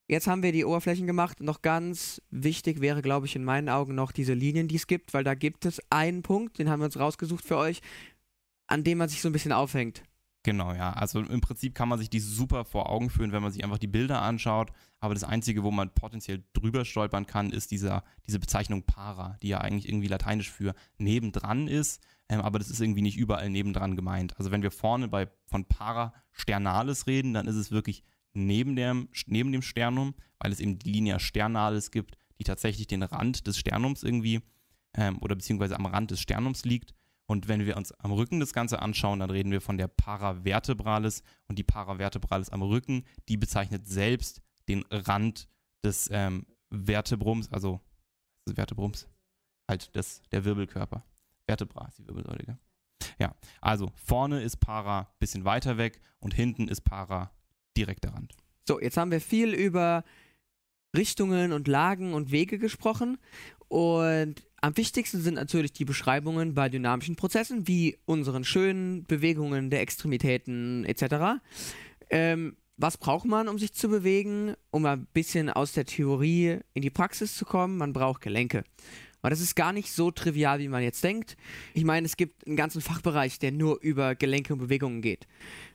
jetzt 0.08 0.26
haben 0.26 0.43
wir 0.43 0.52
die 0.52 0.64
Oberflächen 0.64 1.06
gemacht. 1.06 1.40
Noch 1.40 1.62
ganz 1.62 2.22
wichtig 2.31 2.81
wäre, 2.81 3.02
glaube 3.02 3.26
ich, 3.26 3.37
in 3.37 3.44
meinen 3.44 3.69
Augen 3.69 3.94
noch 3.94 4.12
diese 4.12 4.34
Linien, 4.34 4.69
die 4.69 4.76
es 4.76 4.87
gibt, 4.87 5.14
weil 5.14 5.25
da 5.25 5.34
gibt 5.34 5.64
es 5.64 5.81
einen 5.90 6.22
Punkt, 6.22 6.58
den 6.58 6.69
haben 6.69 6.81
wir 6.81 6.87
uns 6.87 6.99
rausgesucht 6.99 7.44
für 7.44 7.56
euch, 7.56 7.81
an 8.66 8.84
dem 8.84 8.99
man 8.99 9.08
sich 9.08 9.20
so 9.20 9.28
ein 9.28 9.32
bisschen 9.32 9.52
aufhängt. 9.52 10.02
Genau, 10.44 10.72
ja. 10.72 10.93
Also 10.93 11.20
im 11.20 11.40
Prinzip 11.40 11.75
kann 11.75 11.88
man 11.88 12.00
sich 12.00 12.10
die 12.10 12.19
super 12.19 12.64
vor 12.64 12.90
Augen 12.90 13.10
führen, 13.10 13.31
wenn 13.31 13.43
man 13.43 13.52
sich 13.52 13.62
einfach 13.62 13.78
die 13.78 13.87
Bilder 13.87 14.22
anschaut. 14.22 14.72
Aber 14.99 15.14
das 15.14 15.22
Einzige, 15.22 15.62
wo 15.62 15.70
man 15.70 15.94
potenziell 15.94 16.43
drüber 16.52 16.84
stolpern 16.84 17.26
kann, 17.26 17.50
ist 17.50 17.70
dieser, 17.70 18.02
diese 18.26 18.40
Bezeichnung 18.40 18.82
para, 18.82 19.38
die 19.43 19.48
ja 19.48 19.58
eigentlich 19.58 19.88
irgendwie 19.88 20.08
lateinisch 20.08 20.50
für 20.50 20.75
nebendran 20.98 21.69
ist. 21.69 22.02
Ähm, 22.28 22.40
aber 22.40 22.58
das 22.58 22.70
ist 22.70 22.81
irgendwie 22.81 23.02
nicht 23.02 23.16
überall 23.16 23.50
nebendran 23.50 23.94
gemeint. 23.94 24.37
Also 24.38 24.50
wenn 24.50 24.62
wir 24.62 24.72
vorne 24.72 25.06
bei, 25.06 25.28
von 25.46 25.64
para 25.64 26.12
sternalis 26.32 27.06
reden, 27.06 27.34
dann 27.34 27.46
ist 27.46 27.56
es 27.56 27.70
wirklich 27.70 28.02
neben 28.34 28.76
dem, 28.76 29.08
neben 29.26 29.52
dem 29.52 29.62
Sternum, 29.62 30.14
weil 30.38 30.52
es 30.52 30.61
eben 30.61 30.79
die 30.79 30.90
Linie 30.90 31.20
Sternalis 31.20 31.90
gibt, 31.90 32.17
die 32.38 32.44
tatsächlich 32.44 32.87
den 32.87 33.02
Rand 33.02 33.46
des 33.46 33.58
Sternums 33.58 34.02
irgendwie 34.02 34.40
ähm, 34.94 35.19
oder 35.20 35.34
beziehungsweise 35.34 35.76
am 35.76 35.87
Rand 35.87 36.11
des 36.11 36.20
Sternums 36.20 36.64
liegt. 36.64 36.94
Und 37.26 37.49
wenn 37.49 37.64
wir 37.64 37.76
uns 37.76 37.93
am 37.93 38.12
Rücken 38.12 38.40
das 38.40 38.52
Ganze 38.52 38.82
anschauen, 38.82 39.20
dann 39.20 39.31
reden 39.31 39.52
wir 39.52 39.61
von 39.61 39.79
der 39.79 39.88
Paravertebralis 39.88 41.23
und 41.49 41.58
die 41.58 41.62
Paravertebralis 41.62 42.51
am 42.51 42.62
Rücken, 42.62 43.05
die 43.29 43.36
bezeichnet 43.36 43.86
selbst 43.86 44.43
den 44.69 44.84
Rand 44.91 45.48
des 45.84 46.10
ähm, 46.12 46.46
Vertebrums, 46.70 47.51
also 47.53 47.81
Vertebrums, 48.53 49.08
halt 49.69 49.94
des, 49.94 50.22
der 50.31 50.44
Wirbelkörper. 50.44 51.05
Vertebra 51.46 51.86
ist 51.86 51.98
die 51.98 52.06
Wirbelsäule. 52.06 52.58
Ja, 53.19 53.34
also 53.60 53.93
vorne 53.94 54.43
ist 54.43 54.58
Para 54.58 55.12
bisschen 55.19 55.44
weiter 55.44 55.77
weg 55.77 56.01
und 56.19 56.34
hinten 56.34 56.69
ist 56.69 56.82
Para 56.82 57.31
direkter 57.76 58.12
Rand. 58.14 58.32
So, 58.67 58.81
jetzt 58.81 58.96
haben 58.96 59.10
wir 59.10 59.20
viel 59.20 59.55
über 59.55 60.05
Richtungen 60.96 61.52
und 61.52 61.69
Lagen 61.69 62.14
und 62.14 62.31
Wege 62.31 62.58
gesprochen. 62.58 63.19
Und 63.69 64.43
am 64.60 64.76
wichtigsten 64.76 65.20
sind 65.20 65.34
natürlich 65.34 65.72
die 65.72 65.84
Beschreibungen 65.84 66.55
bei 66.55 66.69
dynamischen 66.69 67.17
Prozessen, 67.17 67.67
wie 67.67 67.98
unseren 68.05 68.44
schönen 68.44 69.05
Bewegungen 69.05 69.70
der 69.70 69.81
Extremitäten 69.81 70.84
etc. 70.84 71.41
Ähm, 72.10 72.56
was 72.76 72.98
braucht 72.98 73.24
man, 73.24 73.48
um 73.48 73.58
sich 73.58 73.72
zu 73.72 73.88
bewegen, 73.88 74.55
um 74.70 74.86
ein 74.86 75.06
bisschen 75.12 75.50
aus 75.50 75.72
der 75.72 75.86
Theorie 75.86 76.58
in 76.74 76.82
die 76.82 76.91
Praxis 76.91 77.34
zu 77.36 77.44
kommen? 77.44 77.76
Man 77.76 77.93
braucht 77.93 78.20
Gelenke. 78.20 78.64
Aber 79.20 79.31
das 79.31 79.41
ist 79.41 79.55
gar 79.55 79.72
nicht 79.72 79.93
so 79.93 80.10
trivial, 80.10 80.58
wie 80.58 80.69
man 80.69 80.82
jetzt 80.82 81.05
denkt. 81.05 81.36
Ich 81.74 81.84
meine, 81.84 82.06
es 82.06 82.17
gibt 82.17 82.46
einen 82.46 82.56
ganzen 82.56 82.81
Fachbereich, 82.81 83.38
der 83.38 83.52
nur 83.52 83.81
über 83.81 84.17
Gelenke 84.17 84.52
und 84.52 84.58
Bewegungen 84.58 85.00
geht. 85.00 85.29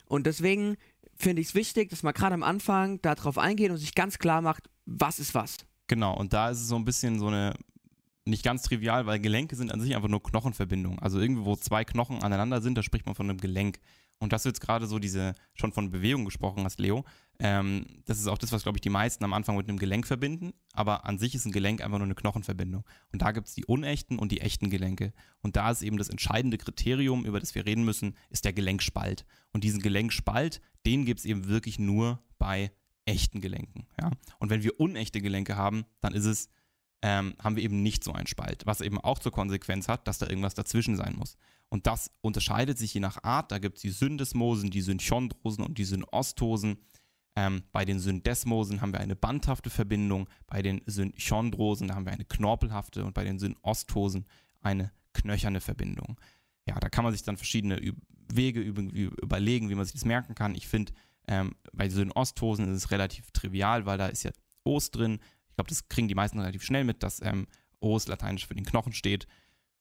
Und 0.06 0.26
deswegen 0.26 0.76
finde 1.18 1.42
ich 1.42 1.48
es 1.48 1.54
wichtig, 1.54 1.90
dass 1.90 2.02
man 2.02 2.14
gerade 2.14 2.34
am 2.34 2.42
Anfang 2.42 3.00
darauf 3.02 3.38
eingeht 3.38 3.70
und 3.70 3.76
sich 3.76 3.94
ganz 3.94 4.18
klar 4.18 4.40
macht, 4.40 4.68
was 4.86 5.18
ist 5.18 5.34
was. 5.34 5.58
Genau, 5.88 6.16
und 6.16 6.32
da 6.32 6.50
ist 6.50 6.60
es 6.60 6.68
so 6.68 6.76
ein 6.76 6.84
bisschen 6.84 7.18
so 7.18 7.28
eine, 7.28 7.54
nicht 8.24 8.44
ganz 8.44 8.62
trivial, 8.62 9.06
weil 9.06 9.18
Gelenke 9.18 9.56
sind 9.56 9.72
an 9.72 9.80
sich 9.80 9.96
einfach 9.96 10.08
nur 10.08 10.22
Knochenverbindungen. 10.22 10.98
Also 10.98 11.18
irgendwo, 11.18 11.44
wo 11.44 11.56
zwei 11.56 11.84
Knochen 11.84 12.22
aneinander 12.22 12.60
sind, 12.60 12.76
da 12.76 12.82
spricht 12.82 13.06
man 13.06 13.14
von 13.14 13.28
einem 13.28 13.38
Gelenk. 13.38 13.80
Und 14.18 14.32
du 14.44 14.48
jetzt 14.48 14.60
gerade 14.60 14.86
so 14.86 14.98
diese, 14.98 15.34
schon 15.54 15.72
von 15.72 15.90
Bewegung 15.90 16.24
gesprochen 16.24 16.64
hast, 16.64 16.80
Leo, 16.80 17.04
ähm, 17.40 17.86
das 18.04 18.18
ist 18.18 18.26
auch 18.26 18.38
das, 18.38 18.50
was, 18.50 18.64
glaube 18.64 18.78
ich, 18.78 18.82
die 18.82 18.90
meisten 18.90 19.24
am 19.24 19.32
Anfang 19.32 19.56
mit 19.56 19.68
einem 19.68 19.78
Gelenk 19.78 20.06
verbinden. 20.06 20.52
Aber 20.72 21.06
an 21.06 21.18
sich 21.18 21.34
ist 21.34 21.44
ein 21.44 21.52
Gelenk 21.52 21.80
einfach 21.80 21.98
nur 21.98 22.06
eine 22.06 22.14
Knochenverbindung. 22.14 22.84
Und 23.12 23.22
da 23.22 23.30
gibt 23.30 23.46
es 23.46 23.54
die 23.54 23.64
unechten 23.64 24.18
und 24.18 24.32
die 24.32 24.40
echten 24.40 24.70
Gelenke. 24.70 25.12
Und 25.40 25.56
da 25.56 25.70
ist 25.70 25.82
eben 25.82 25.98
das 25.98 26.08
entscheidende 26.08 26.58
Kriterium, 26.58 27.24
über 27.24 27.38
das 27.38 27.54
wir 27.54 27.64
reden 27.64 27.84
müssen, 27.84 28.16
ist 28.30 28.44
der 28.44 28.52
Gelenkspalt. 28.52 29.24
Und 29.52 29.62
diesen 29.62 29.80
Gelenkspalt, 29.80 30.60
den 30.84 31.04
gibt 31.04 31.20
es 31.20 31.26
eben 31.26 31.46
wirklich 31.46 31.78
nur 31.78 32.22
bei 32.38 32.72
echten 33.04 33.40
Gelenken. 33.40 33.86
Ja? 34.00 34.10
Und 34.40 34.50
wenn 34.50 34.62
wir 34.62 34.78
unechte 34.80 35.20
Gelenke 35.20 35.56
haben, 35.56 35.84
dann 36.00 36.14
ist 36.14 36.24
es 36.24 36.50
ähm, 37.00 37.34
haben 37.40 37.56
wir 37.56 37.62
eben 37.62 37.82
nicht 37.82 38.02
so 38.02 38.12
einen 38.12 38.26
Spalt, 38.26 38.66
was 38.66 38.80
eben 38.80 38.98
auch 38.98 39.20
zur 39.20 39.30
Konsequenz 39.30 39.86
hat, 39.86 40.08
dass 40.08 40.18
da 40.18 40.26
irgendwas 40.26 40.54
dazwischen 40.54 40.96
sein 40.96 41.14
muss. 41.16 41.36
Und 41.68 41.86
das 41.86 42.10
unterscheidet 42.22 42.78
sich 42.78 42.94
je 42.94 43.00
nach 43.00 43.22
Art. 43.22 43.52
Da 43.52 43.58
gibt 43.58 43.76
es 43.76 43.82
die 43.82 43.90
Syndesmosen, 43.90 44.70
die 44.70 44.80
Synchondrosen 44.80 45.64
und 45.64 45.78
die 45.78 45.84
Synostosen. 45.84 46.78
Ähm, 47.38 47.62
bei 47.70 47.84
den 47.84 48.00
Syndesmosen 48.00 48.80
haben 48.80 48.92
wir 48.92 48.98
eine 48.98 49.14
bandhafte 49.14 49.70
Verbindung, 49.70 50.28
bei 50.48 50.60
den 50.60 50.82
Synchondrosen 50.86 51.94
haben 51.94 52.04
wir 52.04 52.12
eine 52.12 52.24
knorpelhafte 52.24 53.04
und 53.04 53.14
bei 53.14 53.22
den 53.22 53.38
Synostosen 53.38 54.26
eine 54.60 54.90
knöcherne 55.12 55.60
Verbindung. 55.60 56.20
Ja, 56.66 56.80
da 56.80 56.88
kann 56.88 57.04
man 57.04 57.12
sich 57.12 57.22
dann 57.22 57.36
verschiedene 57.36 57.80
Wege 58.32 58.60
überlegen, 58.60 59.70
wie 59.70 59.76
man 59.76 59.84
sich 59.84 59.92
das 59.92 60.04
merken 60.04 60.34
kann. 60.34 60.56
Ich 60.56 60.66
finde, 60.66 60.92
ähm, 61.28 61.54
bei 61.72 61.88
Synostosen 61.88 62.66
ist 62.74 62.84
es 62.84 62.90
relativ 62.90 63.30
trivial, 63.30 63.86
weil 63.86 63.98
da 63.98 64.08
ist 64.08 64.24
ja 64.24 64.32
Os 64.64 64.90
drin. 64.90 65.20
Ich 65.50 65.54
glaube, 65.54 65.68
das 65.68 65.88
kriegen 65.88 66.08
die 66.08 66.16
meisten 66.16 66.40
relativ 66.40 66.64
schnell 66.64 66.82
mit, 66.82 67.04
dass 67.04 67.22
ähm, 67.22 67.46
Os 67.78 68.08
lateinisch 68.08 68.48
für 68.48 68.56
den 68.56 68.64
Knochen 68.64 68.92
steht. 68.92 69.28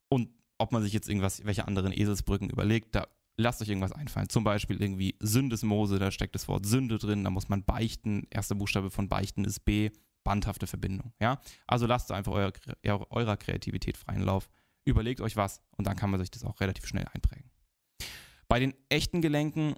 Und 0.09 0.29
ob 0.59 0.71
man 0.71 0.83
sich 0.83 0.93
jetzt 0.93 1.09
irgendwas, 1.09 1.43
welche 1.43 1.67
anderen 1.67 1.91
Eselsbrücken 1.91 2.51
überlegt, 2.51 2.93
da 2.93 3.07
lasst 3.37 3.61
euch 3.61 3.69
irgendwas 3.69 3.91
einfallen. 3.91 4.29
Zum 4.29 4.43
Beispiel 4.43 4.81
irgendwie 4.81 5.15
Sündesmose, 5.19 5.99
da 5.99 6.11
steckt 6.11 6.35
das 6.35 6.47
Wort 6.47 6.65
Sünde 6.65 6.97
drin, 6.97 7.23
da 7.23 7.29
muss 7.29 7.49
man 7.49 7.63
beichten. 7.63 8.27
Erster 8.29 8.55
Buchstabe 8.55 8.89
von 8.89 9.07
beichten 9.07 9.45
ist 9.45 9.61
B, 9.61 9.91
bandhafte 10.23 10.67
Verbindung. 10.67 11.13
Ja? 11.21 11.39
Also 11.67 11.85
lasst 11.85 12.11
einfach 12.11 12.33
euer, 12.33 12.51
eurer 13.11 13.37
Kreativität 13.37 13.97
freien 13.97 14.23
Lauf. 14.23 14.49
Überlegt 14.83 15.21
euch 15.21 15.35
was 15.35 15.61
und 15.77 15.87
dann 15.87 15.95
kann 15.95 16.09
man 16.09 16.19
sich 16.19 16.31
das 16.31 16.43
auch 16.43 16.59
relativ 16.59 16.85
schnell 16.87 17.05
einprägen. 17.13 17.51
Bei 18.47 18.59
den 18.59 18.73
echten 18.89 19.21
Gelenken, 19.21 19.75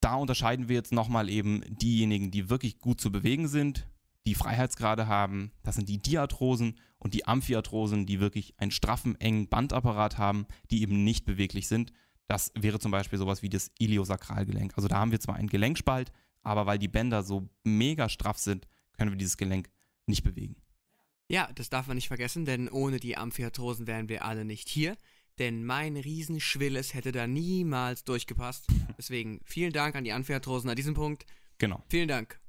da 0.00 0.14
unterscheiden 0.14 0.68
wir 0.68 0.76
jetzt 0.76 0.92
nochmal 0.92 1.28
eben 1.28 1.62
diejenigen, 1.78 2.30
die 2.30 2.50
wirklich 2.50 2.78
gut 2.78 3.00
zu 3.00 3.10
bewegen 3.10 3.48
sind, 3.48 3.88
die 4.26 4.34
Freiheitsgrade 4.34 5.06
haben. 5.06 5.52
Das 5.62 5.76
sind 5.76 5.88
die 5.88 6.02
Diarthrosen 6.02 6.78
und 6.98 7.14
die 7.14 7.26
Amphiarthrosen, 7.26 8.06
die 8.06 8.20
wirklich 8.20 8.54
einen 8.58 8.72
straffen, 8.72 9.18
engen 9.20 9.48
Bandapparat 9.48 10.18
haben, 10.18 10.46
die 10.70 10.82
eben 10.82 11.04
nicht 11.04 11.24
beweglich 11.24 11.68
sind. 11.68 11.92
Das 12.28 12.52
wäre 12.54 12.78
zum 12.78 12.90
Beispiel 12.90 13.18
sowas 13.18 13.42
wie 13.42 13.48
das 13.48 13.70
Iliosakralgelenk. 13.78 14.74
Also 14.76 14.86
da 14.86 14.98
haben 14.98 15.10
wir 15.10 15.18
zwar 15.20 15.36
einen 15.36 15.48
Gelenkspalt, 15.48 16.12
aber 16.42 16.66
weil 16.66 16.78
die 16.78 16.88
Bänder 16.88 17.22
so 17.22 17.48
mega 17.64 18.08
straff 18.08 18.38
sind, 18.38 18.68
können 18.92 19.10
wir 19.10 19.16
dieses 19.18 19.36
Gelenk 19.36 19.70
nicht 20.06 20.22
bewegen. 20.22 20.56
Ja, 21.30 21.50
das 21.54 21.70
darf 21.70 21.86
man 21.86 21.96
nicht 21.96 22.08
vergessen, 22.08 22.44
denn 22.44 22.68
ohne 22.68 23.00
die 23.00 23.16
Amphiarthrosen 23.16 23.86
wären 23.86 24.08
wir 24.08 24.24
alle 24.24 24.44
nicht 24.44 24.68
hier. 24.68 24.96
Denn 25.38 25.64
mein 25.64 25.96
Riesenschwilles 25.96 26.94
hätte 26.94 27.12
da 27.12 27.26
niemals 27.26 28.04
durchgepasst. 28.04 28.66
Deswegen 28.98 29.40
vielen 29.44 29.72
Dank 29.72 29.94
an 29.94 30.04
die 30.04 30.12
Amphiarthrosen 30.12 30.68
an 30.68 30.76
diesem 30.76 30.94
Punkt. 30.94 31.26
Genau. 31.58 31.82
Vielen 31.88 32.08
Dank. 32.08 32.40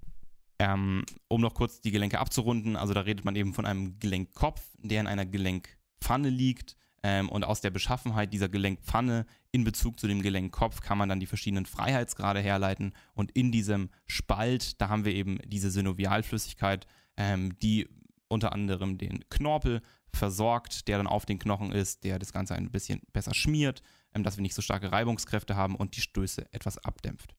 Ähm, 0.60 1.06
um 1.30 1.40
noch 1.40 1.54
kurz 1.54 1.80
die 1.82 1.92
Gelenke 1.92 2.20
abzurunden, 2.20 2.76
also 2.76 2.94
da 2.94 3.02
redet 3.02 3.24
man 3.24 3.36
eben 3.36 3.54
von 3.54 3.66
einem 3.66 3.98
Gelenkkopf, 4.00 4.62
der 4.78 5.00
in 5.00 5.08
einer 5.08 5.26
Gelenkpfanne 5.26 6.30
liegt. 6.30 6.76
Ähm, 7.04 7.30
und 7.30 7.44
aus 7.44 7.62
der 7.62 7.70
Beschaffenheit 7.70 8.34
dieser 8.34 8.50
Gelenkpfanne 8.50 9.26
in 9.52 9.64
Bezug 9.64 10.00
zu 10.00 10.08
dem 10.08 10.22
Gelenkkopf 10.22 10.82
kann 10.82 10.98
man 10.98 11.10
dann 11.10 11.20
die 11.20 11.26
verschiedenen 11.26 11.66
Freiheitsgrade 11.66 12.40
herleiten. 12.40 12.94
Und 13.14 13.32
in 13.32 13.52
diesem 13.52 13.90
Spalt, 14.06 14.82
da 14.82 14.90
haben 14.90 15.06
wir 15.06 15.14
eben 15.14 15.40
diese 15.46 15.72
Synovialflüssigkeit, 15.72 16.88
ähm, 17.18 17.58
die 17.60 17.88
unter 18.28 18.54
anderem 18.54 18.98
den 18.98 19.28
Knorpel 19.30 19.82
versorgt, 20.14 20.88
der 20.88 20.98
dann 20.98 21.08
auf 21.08 21.26
den 21.26 21.40
Knochen 21.40 21.72
ist, 21.72 22.04
der 22.04 22.20
das 22.20 22.34
Ganze 22.34 22.56
ein 22.56 22.72
bisschen 22.72 23.02
besser 23.14 23.34
schmiert, 23.34 23.82
ähm, 24.14 24.24
dass 24.24 24.38
wir 24.38 24.42
nicht 24.42 24.56
so 24.56 24.62
starke 24.62 24.92
Reibungskräfte 24.92 25.56
haben 25.56 25.76
und 25.76 25.96
die 25.96 26.02
Stöße 26.02 26.52
etwas 26.52 26.78
abdämpft. 26.78 27.36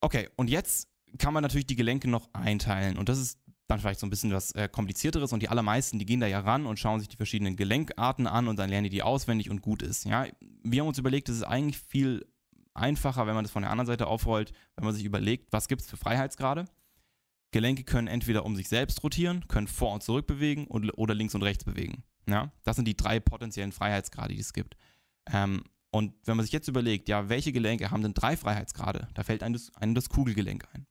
Okay, 0.00 0.28
und 0.36 0.48
jetzt 0.48 0.88
kann 1.18 1.32
man 1.32 1.42
natürlich 1.42 1.66
die 1.66 1.76
Gelenke 1.76 2.08
noch 2.08 2.32
einteilen. 2.34 2.98
Und 2.98 3.08
das 3.08 3.18
ist 3.18 3.38
dann 3.68 3.78
vielleicht 3.78 4.00
so 4.00 4.06
ein 4.06 4.10
bisschen 4.10 4.32
was 4.32 4.52
äh, 4.52 4.68
komplizierteres. 4.68 5.32
Und 5.32 5.42
die 5.42 5.48
allermeisten, 5.48 5.98
die 5.98 6.06
gehen 6.06 6.20
da 6.20 6.26
ja 6.26 6.40
ran 6.40 6.66
und 6.66 6.78
schauen 6.78 7.00
sich 7.00 7.08
die 7.08 7.16
verschiedenen 7.16 7.54
Gelenkarten 7.54 8.26
an 8.26 8.48
und 8.48 8.58
dann 8.58 8.70
lernen 8.70 8.84
die 8.84 8.90
die 8.90 9.02
auswendig 9.02 9.50
und 9.50 9.62
gut 9.62 9.82
ist. 9.82 10.04
Ja, 10.04 10.26
wir 10.62 10.80
haben 10.80 10.88
uns 10.88 10.98
überlegt, 10.98 11.28
es 11.28 11.36
ist 11.36 11.42
eigentlich 11.42 11.78
viel 11.78 12.26
einfacher, 12.74 13.26
wenn 13.26 13.34
man 13.34 13.44
das 13.44 13.52
von 13.52 13.62
der 13.62 13.70
anderen 13.70 13.86
Seite 13.86 14.06
aufrollt, 14.06 14.52
wenn 14.76 14.84
man 14.84 14.94
sich 14.94 15.04
überlegt, 15.04 15.52
was 15.52 15.68
gibt 15.68 15.82
es 15.82 15.88
für 15.88 15.96
Freiheitsgrade. 15.96 16.64
Gelenke 17.50 17.84
können 17.84 18.08
entweder 18.08 18.44
um 18.44 18.56
sich 18.56 18.68
selbst 18.68 19.02
rotieren, 19.02 19.46
können 19.48 19.68
vor 19.68 19.92
und 19.92 20.02
zurück 20.02 20.26
bewegen 20.26 20.66
und, 20.66 20.90
oder 20.98 21.14
links 21.14 21.34
und 21.34 21.42
rechts 21.42 21.64
bewegen. 21.64 22.04
Ja, 22.26 22.52
das 22.64 22.76
sind 22.76 22.86
die 22.86 22.96
drei 22.96 23.20
potenziellen 23.20 23.72
Freiheitsgrade, 23.72 24.34
die 24.34 24.40
es 24.40 24.52
gibt. 24.52 24.76
Ähm, 25.30 25.62
und 25.90 26.14
wenn 26.24 26.36
man 26.36 26.44
sich 26.44 26.52
jetzt 26.52 26.68
überlegt, 26.68 27.08
ja, 27.08 27.28
welche 27.28 27.52
Gelenke 27.52 27.90
haben 27.90 28.02
denn 28.02 28.12
drei 28.12 28.36
Freiheitsgrade, 28.36 29.08
da 29.14 29.22
fällt 29.24 29.42
einem 29.42 29.54
das, 29.54 29.74
einem 29.76 29.94
das 29.94 30.10
Kugelgelenk 30.10 30.66
ein. 30.72 30.86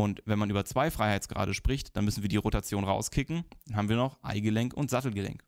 Und 0.00 0.22
wenn 0.24 0.38
man 0.38 0.48
über 0.48 0.64
zwei 0.64 0.90
Freiheitsgrade 0.90 1.52
spricht, 1.52 1.94
dann 1.94 2.06
müssen 2.06 2.22
wir 2.22 2.30
die 2.30 2.36
Rotation 2.36 2.84
rauskicken. 2.84 3.44
Dann 3.66 3.76
haben 3.76 3.88
wir 3.90 3.96
noch 3.96 4.18
Eigelenk 4.22 4.72
und 4.72 4.88
Sattelgelenk. 4.88 5.44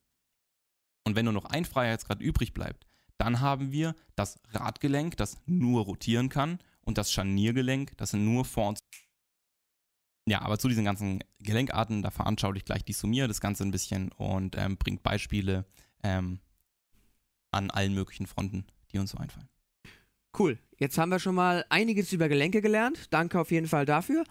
Und 1.04 1.16
wenn 1.16 1.24
nur 1.24 1.32
noch 1.32 1.46
ein 1.46 1.64
Freiheitsgrad 1.64 2.20
übrig 2.20 2.52
bleibt, 2.52 2.86
dann 3.16 3.40
haben 3.40 3.72
wir 3.72 3.94
das 4.14 4.38
Radgelenk, 4.50 5.16
das 5.16 5.38
nur 5.46 5.84
rotieren 5.84 6.28
kann, 6.28 6.58
und 6.82 6.98
das 6.98 7.12
Scharniergelenk, 7.12 7.96
das 7.96 8.12
nur 8.12 8.44
vor 8.44 8.68
uns. 8.68 8.80
Ja, 10.26 10.42
aber 10.42 10.58
zu 10.58 10.68
diesen 10.68 10.84
ganzen 10.84 11.20
Gelenkarten, 11.40 12.02
da 12.02 12.10
veranschaulicht 12.10 12.66
gleich 12.66 12.84
die 12.84 12.92
Summier 12.92 13.28
das 13.28 13.40
Ganze 13.40 13.64
ein 13.64 13.70
bisschen 13.70 14.12
und 14.12 14.56
ähm, 14.58 14.76
bringt 14.76 15.02
Beispiele 15.02 15.64
ähm, 16.02 16.40
an 17.52 17.70
allen 17.70 17.94
möglichen 17.94 18.26
Fronten, 18.26 18.66
die 18.92 18.98
uns 18.98 19.12
so 19.12 19.18
einfallen. 19.18 19.48
Cool. 20.38 20.58
Jetzt 20.78 20.98
haben 20.98 21.10
wir 21.10 21.18
schon 21.18 21.34
mal 21.34 21.64
einiges 21.68 22.12
über 22.12 22.28
Gelenke 22.28 22.62
gelernt. 22.62 23.08
Danke 23.10 23.38
auf 23.38 23.50
jeden 23.50 23.68
Fall 23.68 23.84
dafür. 23.84 24.24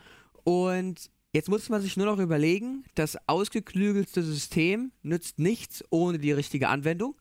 Und 0.43 1.12
jetzt 1.34 1.48
muss 1.48 1.70
man 1.70 1.81
sich 1.81 1.96
nur 1.96 2.08
noch 2.08 2.17
überlegen, 2.17 2.84
das 2.96 3.17
ausgeklügelste 3.27 4.24
System 4.24 4.91
nützt 5.03 5.39
nichts 5.39 5.84
ohne 5.91 6.17
die 6.17 6.31
richtige 6.31 6.70
Anwendung. 6.70 7.15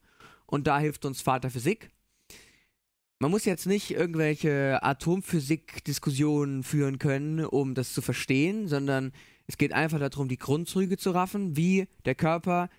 Und 0.46 0.66
da 0.66 0.80
hilft 0.80 1.04
uns 1.04 1.20
Vater 1.20 1.50
Physik. 1.50 1.90
Man 3.20 3.30
muss 3.30 3.44
jetzt 3.44 3.66
nicht 3.66 3.90
irgendwelche 3.90 4.82
Atomphysik-Diskussionen 4.82 6.62
führen 6.62 6.98
können, 6.98 7.44
um 7.44 7.74
das 7.74 7.92
zu 7.92 8.00
verstehen, 8.00 8.66
sondern 8.66 9.12
es 9.46 9.58
geht 9.58 9.74
einfach 9.74 9.98
darum, 9.98 10.26
die 10.28 10.38
Grundzüge 10.38 10.96
zu 10.96 11.10
raffen, 11.10 11.54
wie 11.54 11.86
der 12.06 12.14
Körper 12.14 12.70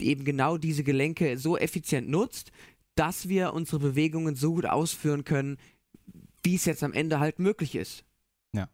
eben 0.00 0.24
genau 0.24 0.56
diese 0.56 0.84
Gelenke 0.84 1.36
so 1.36 1.58
effizient 1.58 2.08
nutzt, 2.08 2.50
dass 2.94 3.28
wir 3.28 3.52
unsere 3.52 3.78
Bewegungen 3.78 4.36
so 4.36 4.54
gut 4.54 4.66
ausführen 4.66 5.24
können, 5.24 5.58
wie 6.42 6.54
es 6.54 6.64
jetzt 6.64 6.84
am 6.84 6.92
Ende 6.92 7.18
halt 7.18 7.38
möglich 7.38 7.74
ist. 7.74 8.04
Ja, 8.52 8.68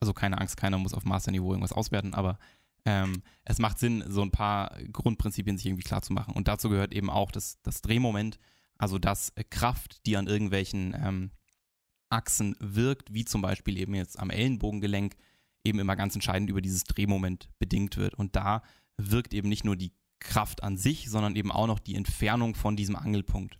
also 0.00 0.12
keine 0.12 0.38
Angst, 0.38 0.56
keiner 0.56 0.78
muss 0.78 0.94
auf 0.94 1.04
Masterniveau 1.04 1.50
irgendwas 1.50 1.72
auswerten, 1.72 2.14
aber 2.14 2.38
ähm, 2.84 3.22
es 3.44 3.58
macht 3.58 3.78
Sinn, 3.78 4.04
so 4.06 4.22
ein 4.22 4.30
paar 4.30 4.76
Grundprinzipien 4.92 5.56
sich 5.56 5.66
irgendwie 5.66 5.84
klar 5.84 6.02
zu 6.02 6.12
machen. 6.12 6.34
Und 6.34 6.48
dazu 6.48 6.68
gehört 6.68 6.94
eben 6.94 7.10
auch 7.10 7.30
das, 7.30 7.60
das 7.62 7.82
Drehmoment, 7.82 8.38
also 8.78 8.98
das 8.98 9.32
Kraft, 9.50 10.06
die 10.06 10.16
an 10.16 10.26
irgendwelchen 10.26 10.96
ähm, 10.98 11.30
Achsen 12.08 12.56
wirkt, 12.58 13.12
wie 13.12 13.24
zum 13.24 13.42
Beispiel 13.42 13.78
eben 13.78 13.94
jetzt 13.94 14.18
am 14.18 14.30
Ellenbogengelenk, 14.30 15.14
eben 15.64 15.78
immer 15.78 15.96
ganz 15.96 16.14
entscheidend 16.14 16.48
über 16.48 16.62
dieses 16.62 16.84
Drehmoment 16.84 17.50
bedingt 17.58 17.98
wird. 17.98 18.14
Und 18.14 18.34
da 18.34 18.62
wirkt 18.96 19.34
eben 19.34 19.48
nicht 19.48 19.64
nur 19.64 19.76
die 19.76 19.92
Kraft 20.20 20.62
an 20.62 20.76
sich, 20.76 21.10
sondern 21.10 21.34
eben 21.36 21.50
auch 21.50 21.66
noch 21.66 21.78
die 21.78 21.96
Entfernung 21.96 22.54
von 22.54 22.76
diesem 22.76 22.96
Angelpunkt. 22.96 23.58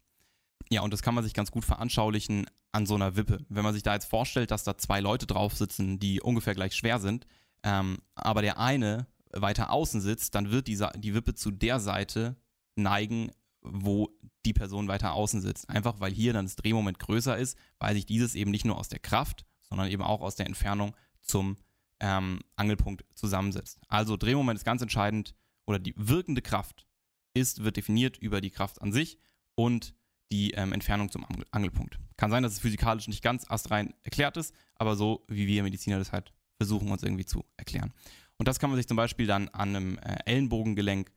Ja, 0.71 0.83
und 0.83 0.93
das 0.93 1.03
kann 1.03 1.15
man 1.15 1.25
sich 1.25 1.35
ganz 1.35 1.51
gut 1.51 1.65
veranschaulichen 1.65 2.47
an 2.73 2.87
so 2.87 2.95
einer 2.95 3.17
Wippe. 3.17 3.45
Wenn 3.49 3.65
man 3.65 3.75
sich 3.75 3.83
da 3.83 3.95
jetzt 3.95 4.09
vorstellt, 4.09 4.51
dass 4.51 4.63
da 4.63 4.79
zwei 4.79 5.01
Leute 5.01 5.27
drauf 5.27 5.57
sitzen, 5.57 5.99
die 5.99 6.21
ungefähr 6.21 6.55
gleich 6.55 6.75
schwer 6.75 7.01
sind, 7.01 7.27
ähm, 7.63 7.99
aber 8.15 8.43
der 8.43 8.59
eine 8.59 9.07
weiter 9.33 9.71
außen 9.71 10.01
sitzt, 10.01 10.35
dann 10.35 10.51
wird 10.51 10.69
die, 10.69 10.79
die 10.99 11.15
Wippe 11.15 11.35
zu 11.35 11.51
der 11.51 11.81
Seite 11.81 12.37
neigen, 12.77 13.33
wo 13.63 14.09
die 14.47 14.53
Person 14.53 14.89
weiter 14.89 15.13
außen 15.13 15.41
sitzt. 15.41 15.69
Einfach 15.69 16.01
weil 16.01 16.13
hier 16.13 16.33
dann 16.33 16.47
das 16.47 16.57
Drehmoment 16.57 16.99
größer 16.99 17.37
ist, 17.37 17.59
weil 17.79 17.95
sich 17.95 18.07
dieses 18.07 18.35
eben 18.35 18.51
nicht 18.51 18.65
nur 18.65 18.79
aus 18.79 18.89
der 18.89 19.01
Kraft, 19.01 19.45
sondern 19.61 19.89
eben 19.89 20.03
auch 20.03 20.21
aus 20.21 20.37
der 20.37 20.47
Entfernung 20.47 20.97
zum 21.21 21.57
ähm, 22.01 22.41
Angelpunkt 22.57 23.05
zusammensetzt. 23.15 23.79
Also 23.89 24.17
Drehmoment 24.17 24.59
ist 24.59 24.65
ganz 24.65 24.81
entscheidend 24.83 25.35
oder 25.71 25.79
die 25.79 25.95
wirkende 25.97 26.43
Kraft 26.43 26.87
ist, 27.33 27.63
wird 27.63 27.77
definiert 27.77 28.19
über 28.19 28.41
die 28.41 28.51
Kraft 28.51 28.83
an 28.83 28.93
sich 28.93 29.19
und 29.55 29.95
die 30.33 30.53
ähm, 30.53 30.73
Entfernung 30.73 31.11
zum 31.11 31.25
Angelpunkt. 31.51 31.99
Kann 32.17 32.31
sein, 32.31 32.43
dass 32.43 32.53
es 32.53 32.59
physikalisch 32.59 33.09
nicht 33.09 33.23
ganz 33.23 33.49
astrein 33.49 33.95
erklärt 34.03 34.37
ist, 34.37 34.55
aber 34.75 34.97
so 34.97 35.25
wie 35.29 35.47
wir 35.47 35.63
Mediziner 35.63 35.99
das 35.99 36.13
halt 36.13 36.33
versuchen 36.57 36.91
uns 36.91 37.03
irgendwie 37.03 37.25
zu 37.25 37.45
erklären. 37.57 37.93
Und 38.37 38.49
das 38.49 38.59
kann 38.59 38.71
man 38.71 38.77
sich 38.77 38.89
zum 38.89 38.97
Beispiel 38.97 39.27
dann 39.27 39.49
an 39.49 39.75
einem 39.75 39.99
äh, 39.99 40.19
Ellenbogengelenk 40.27 41.13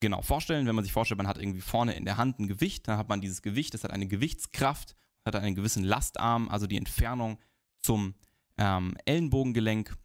genau 0.00 0.22
vorstellen. 0.22 0.66
Wenn 0.66 0.74
man 0.74 0.84
sich 0.84 0.92
vorstellt, 0.92 1.18
man 1.18 1.26
hat 1.26 1.38
irgendwie 1.38 1.60
vorne 1.60 1.94
in 1.94 2.04
der 2.04 2.16
Hand 2.16 2.38
ein 2.38 2.46
Gewicht, 2.46 2.88
dann 2.88 2.98
hat 2.98 3.08
man 3.08 3.20
dieses 3.20 3.42
Gewicht, 3.42 3.74
das 3.74 3.84
hat 3.84 3.90
eine 3.90 4.06
Gewichtskraft, 4.06 4.96
hat 5.24 5.34
einen 5.36 5.54
gewissen 5.54 5.84
Lastarm, 5.84 6.48
also 6.48 6.66
die 6.66 6.76
Entfernung 6.76 7.38
zum 7.78 8.14
ähm, 8.58 8.96
Ellenbogengelenk. 9.04 9.96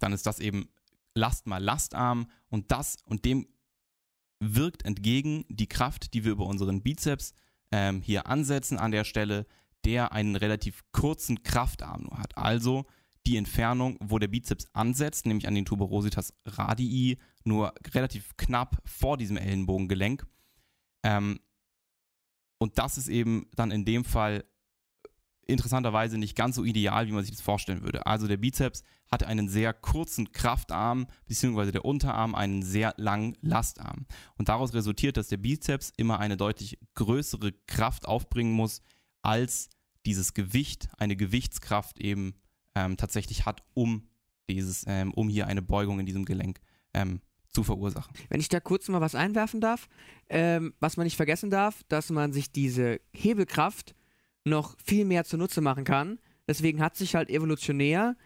Dann 0.00 0.12
ist 0.12 0.26
das 0.26 0.40
eben 0.40 0.68
Last 1.14 1.46
mal 1.46 1.62
Lastarm 1.62 2.30
und 2.48 2.70
das 2.70 2.96
und 3.04 3.24
dem 3.24 3.46
wirkt 4.40 4.84
entgegen 4.84 5.44
die 5.48 5.68
Kraft, 5.68 6.14
die 6.14 6.24
wir 6.24 6.32
über 6.32 6.46
unseren 6.46 6.82
Bizeps 6.82 7.32
ähm, 7.70 8.02
hier 8.02 8.26
ansetzen 8.26 8.78
an 8.78 8.90
der 8.90 9.04
Stelle, 9.04 9.46
der 9.84 10.12
einen 10.12 10.36
relativ 10.36 10.82
kurzen 10.92 11.42
Kraftarm 11.42 12.02
nur 12.02 12.18
hat. 12.18 12.36
Also 12.36 12.86
die 13.26 13.36
Entfernung, 13.36 13.96
wo 14.00 14.18
der 14.18 14.28
Bizeps 14.28 14.66
ansetzt, 14.72 15.26
nämlich 15.26 15.46
an 15.46 15.54
den 15.54 15.64
Tuberositas 15.64 16.34
radii, 16.44 17.18
nur 17.44 17.72
relativ 17.94 18.36
knapp 18.36 18.76
vor 18.84 19.16
diesem 19.16 19.36
Ellenbogengelenk. 19.36 20.26
Ähm, 21.04 21.40
und 22.58 22.78
das 22.78 22.98
ist 22.98 23.08
eben 23.08 23.48
dann 23.54 23.70
in 23.70 23.84
dem 23.84 24.04
Fall 24.04 24.44
interessanterweise 25.46 26.18
nicht 26.18 26.36
ganz 26.36 26.56
so 26.56 26.64
ideal, 26.64 27.06
wie 27.06 27.12
man 27.12 27.24
sich 27.24 27.32
das 27.32 27.40
vorstellen 27.40 27.82
würde. 27.82 28.06
Also 28.06 28.28
der 28.28 28.36
Bizeps 28.36 28.82
hat 29.10 29.24
einen 29.24 29.48
sehr 29.48 29.74
kurzen 29.74 30.32
Kraftarm, 30.32 31.06
beziehungsweise 31.26 31.72
der 31.72 31.84
Unterarm 31.84 32.34
einen 32.34 32.62
sehr 32.62 32.94
langen 32.96 33.36
Lastarm. 33.42 34.06
Und 34.38 34.48
daraus 34.48 34.72
resultiert, 34.72 35.16
dass 35.16 35.28
der 35.28 35.36
Bizeps 35.36 35.92
immer 35.96 36.18
eine 36.18 36.36
deutlich 36.36 36.78
größere 36.94 37.52
Kraft 37.66 38.06
aufbringen 38.06 38.52
muss, 38.52 38.80
als 39.20 39.68
dieses 40.06 40.34
Gewicht, 40.34 40.88
eine 40.96 41.16
Gewichtskraft 41.16 42.00
eben 42.00 42.34
ähm, 42.74 42.96
tatsächlich 42.96 43.44
hat, 43.44 43.62
um 43.74 44.08
dieses, 44.48 44.84
ähm, 44.86 45.12
um 45.12 45.28
hier 45.28 45.46
eine 45.46 45.62
Beugung 45.62 46.00
in 46.00 46.06
diesem 46.06 46.24
Gelenk 46.24 46.60
ähm, 46.94 47.20
zu 47.48 47.62
verursachen. 47.62 48.14
Wenn 48.28 48.40
ich 48.40 48.48
da 48.48 48.60
kurz 48.60 48.88
mal 48.88 49.00
was 49.00 49.14
einwerfen 49.14 49.60
darf, 49.60 49.88
ähm, 50.28 50.74
was 50.80 50.96
man 50.96 51.04
nicht 51.04 51.16
vergessen 51.16 51.50
darf, 51.50 51.82
dass 51.88 52.10
man 52.10 52.32
sich 52.32 52.50
diese 52.50 53.00
Hebelkraft 53.12 53.94
noch 54.44 54.76
viel 54.84 55.04
mehr 55.04 55.24
zunutze 55.24 55.60
machen 55.60 55.84
kann. 55.84 56.18
Deswegen 56.48 56.80
hat 56.80 56.96
sich 56.96 57.14
halt 57.14 57.30
evolutionär 57.30 58.16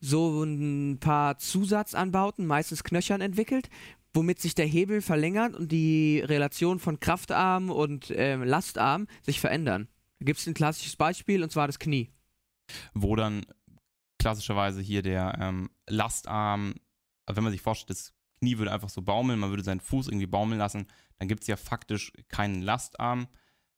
so 0.00 0.42
ein 0.44 0.98
paar 1.00 1.38
Zusatzanbauten, 1.38 2.46
meistens 2.46 2.84
Knöchern, 2.84 3.20
entwickelt, 3.20 3.68
womit 4.12 4.40
sich 4.40 4.54
der 4.54 4.66
Hebel 4.66 5.02
verlängert 5.02 5.54
und 5.54 5.72
die 5.72 6.20
Relation 6.20 6.78
von 6.78 7.00
Kraftarm 7.00 7.70
und 7.70 8.10
äh, 8.10 8.36
Lastarm 8.36 9.08
sich 9.22 9.40
verändern. 9.40 9.88
Da 10.20 10.26
gibt 10.26 10.38
es 10.38 10.46
ein 10.46 10.54
klassisches 10.54 10.96
Beispiel 10.96 11.42
und 11.42 11.50
zwar 11.50 11.66
das 11.66 11.78
Knie. 11.78 12.10
Wo 12.94 13.16
dann 13.16 13.44
klassischerweise 14.18 14.80
hier 14.80 15.02
der 15.02 15.36
ähm, 15.40 15.70
Lastarm, 15.88 16.74
wenn 17.26 17.44
man 17.44 17.52
sich 17.52 17.62
vorstellt, 17.62 17.90
das 17.90 18.14
Knie 18.38 18.58
würde 18.58 18.72
einfach 18.72 18.88
so 18.88 19.02
baumeln, 19.02 19.40
man 19.40 19.50
würde 19.50 19.64
seinen 19.64 19.80
Fuß 19.80 20.08
irgendwie 20.08 20.26
baumeln 20.26 20.58
lassen, 20.58 20.86
dann 21.18 21.28
gibt 21.28 21.42
es 21.42 21.48
ja 21.48 21.56
faktisch 21.56 22.12
keinen 22.28 22.62
Lastarm. 22.62 23.26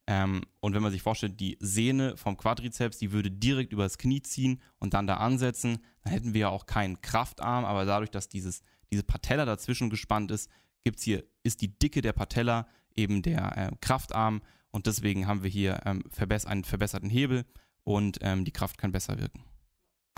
Ähm, 0.06 0.42
und 0.60 0.74
wenn 0.74 0.82
man 0.82 0.92
sich 0.92 1.02
vorstellt, 1.02 1.40
die 1.40 1.56
Sehne 1.60 2.16
vom 2.16 2.36
Quadrizeps, 2.36 2.98
die 2.98 3.12
würde 3.12 3.30
direkt 3.30 3.72
übers 3.72 3.98
Knie 3.98 4.22
ziehen 4.22 4.62
und 4.78 4.94
dann 4.94 5.06
da 5.06 5.16
ansetzen, 5.16 5.78
dann 6.04 6.12
hätten 6.12 6.34
wir 6.34 6.42
ja 6.42 6.48
auch 6.48 6.66
keinen 6.66 7.00
Kraftarm, 7.00 7.64
aber 7.64 7.84
dadurch, 7.84 8.10
dass 8.10 8.28
dieses, 8.28 8.62
diese 8.92 9.02
Patella 9.02 9.44
dazwischen 9.44 9.90
gespannt 9.90 10.30
ist, 10.30 10.48
gibt's 10.84 11.02
hier, 11.02 11.24
ist 11.42 11.60
die 11.60 11.76
Dicke 11.76 12.02
der 12.02 12.12
Patella 12.12 12.68
eben 12.94 13.22
der 13.22 13.56
äh, 13.56 13.76
Kraftarm 13.80 14.42
und 14.70 14.86
deswegen 14.86 15.26
haben 15.26 15.42
wir 15.42 15.50
hier 15.50 15.80
ähm, 15.84 16.04
verbess 16.08 16.46
einen 16.46 16.62
verbesserten 16.62 17.10
Hebel 17.10 17.44
und 17.82 18.18
ähm, 18.20 18.44
die 18.44 18.52
Kraft 18.52 18.78
kann 18.78 18.92
besser 18.92 19.18
wirken. 19.18 19.44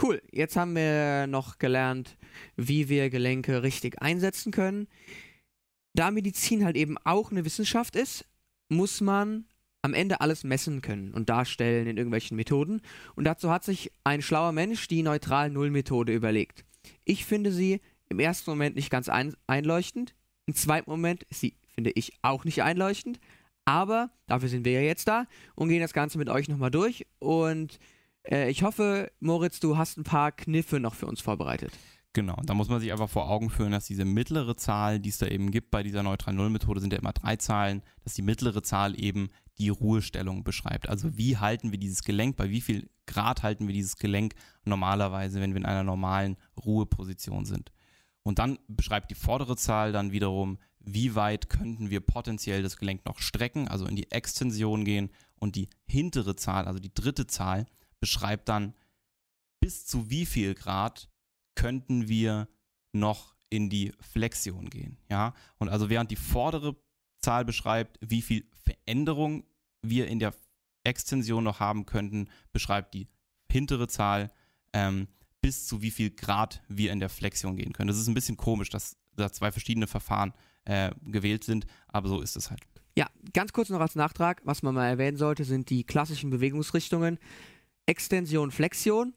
Cool, 0.01 0.23
jetzt 0.31 0.57
haben 0.57 0.77
wir 0.77 1.27
noch 1.27 1.59
gelernt, 1.59 2.19
wie 2.57 2.89
wir 2.89 3.11
Gelenke 3.11 3.63
richtig 3.63 4.01
einsetzen 4.01 4.53
können. 4.53 4.87
Da 5.95 6.11
Medizin 6.11 6.65
halt 6.65 6.77
eben 6.77 6.99
auch 6.99 7.31
eine 7.31 7.45
Wissenschaft 7.45 7.97
ist, 7.97 8.25
muss 8.69 9.01
man 9.01 9.47
am 9.89 9.95
Ende 9.95 10.21
alles 10.21 10.45
messen 10.45 10.83
können 10.83 11.15
und 11.15 11.29
darstellen 11.29 11.87
in 11.87 11.97
irgendwelchen 11.97 12.37
Methoden. 12.37 12.83
Und 13.17 13.25
dazu 13.25 13.51
hat 13.51 13.65
sich 13.65 13.91
ein 14.05 14.23
schlauer 14.23 14.53
Mensch 14.53 14.87
die 14.87 15.03
Neutral-Null-Methode 15.03 16.15
überlegt. 16.15 16.65
Ich 17.05 17.25
finde 17.25 17.53
sie 17.53 17.81
im 18.09 18.19
ersten 18.21 18.51
Moment 18.51 18.77
nicht 18.77 18.91
ganz 18.91 19.09
ein 19.09 19.35
einleuchtend. 19.47 20.15
Im 20.47 20.55
zweiten 20.55 20.91
Moment 20.91 21.25
ist 21.25 21.41
sie, 21.41 21.55
finde 21.75 21.91
ich, 21.95 22.13
auch 22.23 22.45
nicht 22.45 22.63
einleuchtend. 22.63 23.19
Aber 23.65 24.11
dafür 24.27 24.49
sind 24.49 24.65
wir 24.65 24.73
ja 24.73 24.81
jetzt 24.81 25.09
da 25.09 25.27
und 25.55 25.69
gehen 25.69 25.81
das 25.81 25.93
Ganze 25.93 26.19
mit 26.19 26.29
euch 26.29 26.49
nochmal 26.49 26.71
durch. 26.71 27.07
Und 27.19 27.79
äh, 28.31 28.51
ich 28.51 28.63
hoffe, 28.63 29.11
Moritz, 29.21 29.61
du 29.61 29.77
hast 29.77 29.99
ein 29.99 30.05
paar 30.05 30.33
Kniffe 30.33 30.81
noch 30.81 30.95
für 30.95 31.07
uns 31.07 31.21
vorbereitet. 31.21 31.73
Genau, 32.15 32.37
da 32.45 32.55
muss 32.55 32.69
man 32.69 32.81
sich 32.81 32.91
einfach 32.91 33.11
vor 33.11 33.29
Augen 33.29 33.51
führen, 33.51 33.73
dass 33.73 33.85
diese 33.85 34.05
mittlere 34.05 34.57
Zahl, 34.57 34.99
die 34.99 35.11
es 35.11 35.19
da 35.19 35.27
eben 35.27 35.51
gibt 35.51 35.71
bei 35.71 35.83
dieser 35.83 36.03
Neutral-Null-Methode, 36.03 36.81
sind 36.81 36.93
ja 36.93 36.99
immer 36.99 37.13
drei 37.13 37.37
Zahlen, 37.37 37.83
dass 38.03 38.15
die 38.15 38.23
mittlere 38.23 38.63
Zahl 38.63 38.99
eben 38.99 39.29
die 39.59 39.69
Ruhestellung 39.69 40.45
beschreibt. 40.45 40.89
Also 40.89 41.17
wie 41.17 41.37
halten 41.37 41.73
wir 41.73 41.79
dieses 41.79 42.03
Gelenk, 42.03 42.37
bei 42.37 42.51
wie 42.51 42.61
viel 42.61 42.89
Grad 43.07 43.43
halten 43.43 43.67
wir 43.67 43.75
dieses 43.75 43.97
Gelenk 43.97 44.35
normalerweise, 44.65 45.41
wenn 45.41 45.53
wir 45.53 45.59
in 45.59 45.67
einer 45.67 45.83
normalen 45.83 46.37
Ruheposition 46.65 47.45
sind. 47.45 47.73
Und 48.23 48.39
dann 48.39 48.59
beschreibt 48.69 49.11
die 49.11 49.15
vordere 49.15 49.57
Zahl 49.57 49.93
dann 49.93 50.13
wiederum, 50.13 50.59
wie 50.81 51.15
weit 51.15 51.49
könnten 51.49 51.91
wir 51.91 52.01
potenziell 52.01 52.63
das 52.63 52.77
Gelenk 52.77 53.05
noch 53.05 53.19
strecken, 53.19 53.69
also 53.69 53.87
in 53.87 53.97
die 53.97 54.11
Extension 54.11 54.85
gehen. 54.85 55.11
Und 55.39 55.57
die 55.57 55.69
hintere 55.87 56.37
Zahl, 56.37 56.67
also 56.67 56.79
die 56.79 56.93
dritte 56.93 57.27
Zahl, 57.27 57.67
beschreibt 58.01 58.49
dann, 58.49 58.75
bis 59.61 59.87
zu 59.87 60.11
wie 60.11 60.27
viel 60.27 60.55
Grad 60.55 61.09
könnten 61.55 62.09
wir 62.09 62.49
noch 62.93 63.35
in 63.51 63.71
die 63.71 63.93
Flexion 64.01 64.71
gehen. 64.71 64.99
Ja? 65.11 65.35
Und 65.59 65.69
also 65.69 65.89
während 65.89 66.11
die 66.11 66.17
vordere 66.17 66.77
Zahl 67.19 67.45
beschreibt, 67.45 67.99
wie 68.01 68.23
viel 68.23 68.45
Veränderung 68.65 69.45
wir 69.83 70.09
in 70.09 70.19
der 70.19 70.35
Extension 70.85 71.45
noch 71.45 71.61
haben 71.61 71.87
könnten, 71.87 72.29
beschreibt 72.53 72.95
die 72.95 73.09
hintere 73.51 73.89
Zahl, 73.89 74.31
ähm, 74.73 75.09
bis 75.41 75.67
zu 75.67 75.83
wie 75.83 75.91
viel 75.91 76.11
Grad 76.11 76.63
wir 76.69 76.93
in 76.93 77.01
der 77.01 77.09
Flexion 77.09 77.57
gehen 77.57 77.73
können. 77.73 77.89
Das 77.89 77.99
ist 77.99 78.09
ein 78.09 78.15
bisschen 78.15 78.37
komisch, 78.37 78.71
dass 78.71 78.97
da 79.17 79.33
zwei 79.33 79.53
verschiedene 79.53 79.87
Verfahren 79.87 80.33
äh, 80.65 80.91
gewählt 81.03 81.45
sind, 81.45 81.67
aber 81.89 82.09
so 82.09 82.21
ist 82.21 82.37
es 82.37 82.51
halt. 82.51 82.61
Ja, 82.97 83.07
ganz 83.33 83.53
kurz 83.53 83.69
noch 83.69 83.81
als 83.81 83.95
Nachtrag, 83.95 84.41
was 84.45 84.63
man 84.63 84.75
mal 84.75 84.89
erwähnen 84.89 85.17
sollte, 85.17 85.45
sind 85.45 85.71
die 85.71 85.85
klassischen 85.85 86.31
Bewegungsrichtungen. 86.31 87.19
Extension, 87.87 88.51
Flexion 88.51 89.15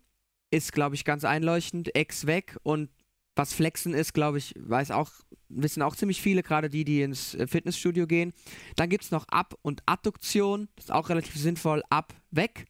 ist, 0.51 0.71
glaube 0.71 0.95
ich, 0.95 1.03
ganz 1.03 1.25
einleuchtend, 1.25 1.95
Ex 1.95 2.27
weg 2.27 2.57
und 2.63 2.89
was 3.35 3.53
Flexen 3.53 3.93
ist, 3.93 4.13
glaube 4.13 4.37
ich, 4.37 4.53
weiß 4.57 4.91
auch, 4.91 5.11
wissen 5.49 5.81
auch 5.81 5.95
ziemlich 5.95 6.21
viele, 6.21 6.43
gerade 6.43 6.69
die, 6.69 6.83
die 6.83 7.01
ins 7.01 7.35
äh, 7.35 7.47
Fitnessstudio 7.47 8.07
gehen. 8.07 8.33
Dann 8.75 8.89
gibt 8.89 9.03
es 9.03 9.11
noch 9.11 9.27
Ab- 9.29 9.57
und 9.61 9.83
Adduktion, 9.85 10.67
das 10.75 10.85
ist 10.85 10.91
auch 10.91 11.09
relativ 11.09 11.35
sinnvoll. 11.35 11.83
Ab, 11.89 12.13
weg 12.31 12.65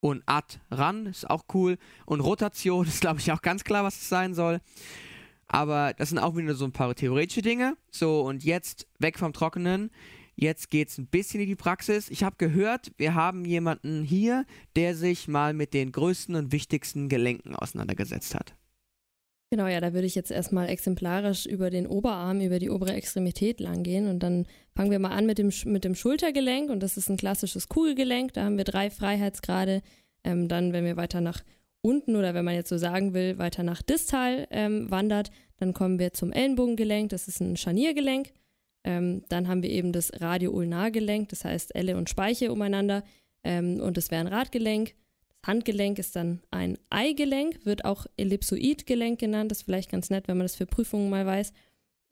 und 0.00 0.22
Ad, 0.26 0.58
ran, 0.70 1.06
ist 1.06 1.28
auch 1.28 1.44
cool. 1.54 1.78
Und 2.06 2.20
Rotation 2.20 2.86
ist, 2.88 3.00
glaube 3.00 3.20
ich, 3.20 3.30
auch 3.32 3.42
ganz 3.42 3.64
klar, 3.64 3.84
was 3.84 3.96
es 3.96 4.08
sein 4.08 4.34
soll. 4.34 4.60
Aber 5.46 5.92
das 5.92 6.08
sind 6.08 6.18
auch 6.18 6.36
wieder 6.36 6.54
so 6.54 6.64
ein 6.64 6.72
paar 6.72 6.94
theoretische 6.94 7.42
Dinge. 7.42 7.76
So, 7.90 8.22
und 8.22 8.42
jetzt 8.42 8.86
weg 8.98 9.18
vom 9.18 9.32
Trockenen. 9.32 9.90
Jetzt 10.34 10.70
geht 10.70 10.88
es 10.88 10.96
ein 10.96 11.06
bisschen 11.06 11.40
in 11.40 11.46
die 11.46 11.56
Praxis. 11.56 12.08
Ich 12.08 12.24
habe 12.24 12.36
gehört, 12.38 12.90
wir 12.96 13.14
haben 13.14 13.44
jemanden 13.44 14.02
hier, 14.02 14.46
der 14.76 14.96
sich 14.96 15.28
mal 15.28 15.52
mit 15.52 15.74
den 15.74 15.92
größten 15.92 16.34
und 16.34 16.52
wichtigsten 16.52 17.10
Gelenken 17.10 17.54
auseinandergesetzt 17.54 18.34
hat. 18.34 18.54
Genau, 19.52 19.66
ja, 19.66 19.82
da 19.82 19.92
würde 19.92 20.06
ich 20.06 20.14
jetzt 20.14 20.30
erstmal 20.30 20.70
exemplarisch 20.70 21.44
über 21.44 21.68
den 21.68 21.86
Oberarm, 21.86 22.40
über 22.40 22.58
die 22.58 22.70
obere 22.70 22.94
Extremität 22.94 23.60
langgehen 23.60 24.08
und 24.08 24.20
dann 24.20 24.46
fangen 24.74 24.90
wir 24.90 24.98
mal 24.98 25.10
an 25.10 25.26
mit 25.26 25.36
dem, 25.36 25.52
mit 25.66 25.84
dem 25.84 25.94
Schultergelenk 25.94 26.70
und 26.70 26.82
das 26.82 26.96
ist 26.96 27.10
ein 27.10 27.18
klassisches 27.18 27.68
Kugelgelenk, 27.68 28.32
da 28.32 28.44
haben 28.44 28.56
wir 28.56 28.64
drei 28.64 28.88
Freiheitsgrade. 28.88 29.82
Ähm, 30.24 30.48
dann, 30.48 30.72
wenn 30.72 30.86
wir 30.86 30.96
weiter 30.96 31.20
nach 31.20 31.42
unten 31.82 32.16
oder 32.16 32.32
wenn 32.32 32.46
man 32.46 32.54
jetzt 32.54 32.70
so 32.70 32.78
sagen 32.78 33.12
will, 33.12 33.36
weiter 33.36 33.62
nach 33.62 33.82
distal 33.82 34.48
ähm, 34.50 34.90
wandert, 34.90 35.30
dann 35.58 35.74
kommen 35.74 35.98
wir 35.98 36.14
zum 36.14 36.32
Ellenbogengelenk, 36.32 37.10
das 37.10 37.28
ist 37.28 37.40
ein 37.40 37.58
Scharniergelenk. 37.58 38.32
Ähm, 38.84 39.22
dann 39.28 39.48
haben 39.48 39.62
wir 39.62 39.68
eben 39.68 39.92
das 39.92 40.18
Radioulnargelenk, 40.18 41.28
das 41.28 41.44
heißt 41.44 41.74
Elle 41.74 41.98
und 41.98 42.08
Speiche 42.08 42.52
umeinander 42.52 43.04
ähm, 43.44 43.82
und 43.82 43.98
das 43.98 44.10
wäre 44.10 44.22
ein 44.22 44.32
Radgelenk. 44.32 44.94
Handgelenk 45.44 45.98
ist 45.98 46.14
dann 46.14 46.40
ein 46.50 46.78
Eigelenk, 46.90 47.64
wird 47.66 47.84
auch 47.84 48.06
Ellipsoidgelenk 48.16 49.18
genannt. 49.18 49.50
Das 49.50 49.58
ist 49.58 49.64
vielleicht 49.64 49.90
ganz 49.90 50.08
nett, 50.10 50.28
wenn 50.28 50.36
man 50.36 50.44
das 50.44 50.56
für 50.56 50.66
Prüfungen 50.66 51.10
mal 51.10 51.26
weiß. 51.26 51.52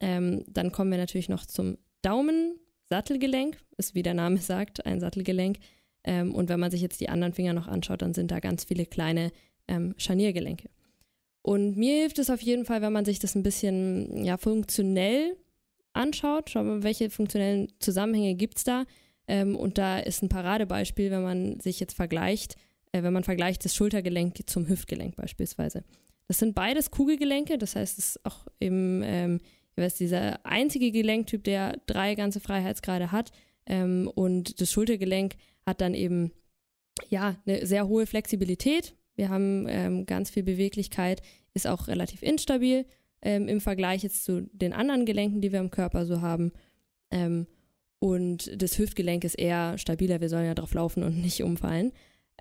Ähm, 0.01 0.43
dann 0.47 0.71
kommen 0.71 0.91
wir 0.91 0.97
natürlich 0.97 1.29
noch 1.29 1.45
zum 1.45 1.77
Daumensattelgelenk, 2.01 3.57
ist 3.77 3.95
wie 3.95 4.03
der 4.03 4.13
Name 4.13 4.37
sagt, 4.39 4.85
ein 4.85 4.99
Sattelgelenk. 4.99 5.59
Ähm, 6.03 6.33
und 6.35 6.49
wenn 6.49 6.59
man 6.59 6.71
sich 6.71 6.81
jetzt 6.81 6.99
die 6.99 7.09
anderen 7.09 7.33
Finger 7.33 7.53
noch 7.53 7.67
anschaut, 7.67 8.01
dann 8.01 8.13
sind 8.13 8.31
da 8.31 8.39
ganz 8.39 8.65
viele 8.65 8.85
kleine 8.85 9.31
ähm, 9.67 9.93
Scharniergelenke. 9.97 10.69
Und 11.43 11.77
mir 11.77 12.01
hilft 12.01 12.19
es 12.19 12.29
auf 12.29 12.41
jeden 12.41 12.65
Fall, 12.65 12.81
wenn 12.81 12.93
man 12.93 13.05
sich 13.05 13.19
das 13.19 13.35
ein 13.35 13.43
bisschen 13.43 14.25
ja, 14.25 14.37
funktionell 14.37 15.37
anschaut. 15.93 16.49
Schauen 16.49 16.67
wir, 16.67 16.83
welche 16.83 17.09
funktionellen 17.09 17.71
Zusammenhänge 17.79 18.35
gibt 18.35 18.57
es 18.57 18.63
da. 18.63 18.85
Ähm, 19.27 19.55
und 19.55 19.77
da 19.77 19.99
ist 19.99 20.21
ein 20.21 20.29
Paradebeispiel, 20.29 21.11
wenn 21.11 21.23
man 21.23 21.59
sich 21.59 21.79
jetzt 21.79 21.95
vergleicht, 21.95 22.55
äh, 22.91 23.03
wenn 23.03 23.13
man 23.13 23.23
vergleicht 23.23 23.65
das 23.65 23.75
Schultergelenk 23.75 24.49
zum 24.49 24.67
Hüftgelenk 24.67 25.15
beispielsweise. 25.15 25.83
Das 26.27 26.39
sind 26.39 26.55
beides 26.55 26.91
Kugelgelenke, 26.91 27.57
das 27.57 27.75
heißt, 27.75 27.97
es 27.97 28.15
ist 28.15 28.25
auch 28.25 28.45
eben 28.59 29.01
ähm, 29.03 29.41
weiß, 29.75 29.95
dieser 29.95 30.45
einzige 30.45 30.91
Gelenktyp, 30.91 31.43
der 31.43 31.77
drei 31.85 32.15
ganze 32.15 32.39
Freiheitsgrade 32.39 33.11
hat. 33.11 33.31
Ähm, 33.65 34.09
und 34.13 34.61
das 34.61 34.71
Schultergelenk 34.71 35.35
hat 35.65 35.81
dann 35.81 35.93
eben 35.93 36.31
ja 37.09 37.35
eine 37.45 37.65
sehr 37.65 37.87
hohe 37.87 38.05
Flexibilität. 38.05 38.95
Wir 39.15 39.29
haben 39.29 39.65
ähm, 39.67 40.05
ganz 40.05 40.29
viel 40.29 40.43
Beweglichkeit, 40.43 41.21
ist 41.53 41.67
auch 41.67 41.87
relativ 41.87 42.21
instabil 42.21 42.85
ähm, 43.21 43.47
im 43.47 43.61
Vergleich 43.61 44.03
jetzt 44.03 44.23
zu 44.23 44.49
den 44.53 44.73
anderen 44.73 45.05
Gelenken, 45.05 45.41
die 45.41 45.51
wir 45.51 45.59
im 45.59 45.71
Körper 45.71 46.05
so 46.05 46.21
haben. 46.21 46.51
Ähm, 47.11 47.47
und 47.99 48.49
das 48.59 48.79
Hüftgelenk 48.79 49.23
ist 49.23 49.35
eher 49.35 49.77
stabiler, 49.77 50.21
wir 50.21 50.29
sollen 50.29 50.45
ja 50.45 50.55
drauf 50.55 50.73
laufen 50.73 51.03
und 51.03 51.21
nicht 51.21 51.43
umfallen. 51.43 51.91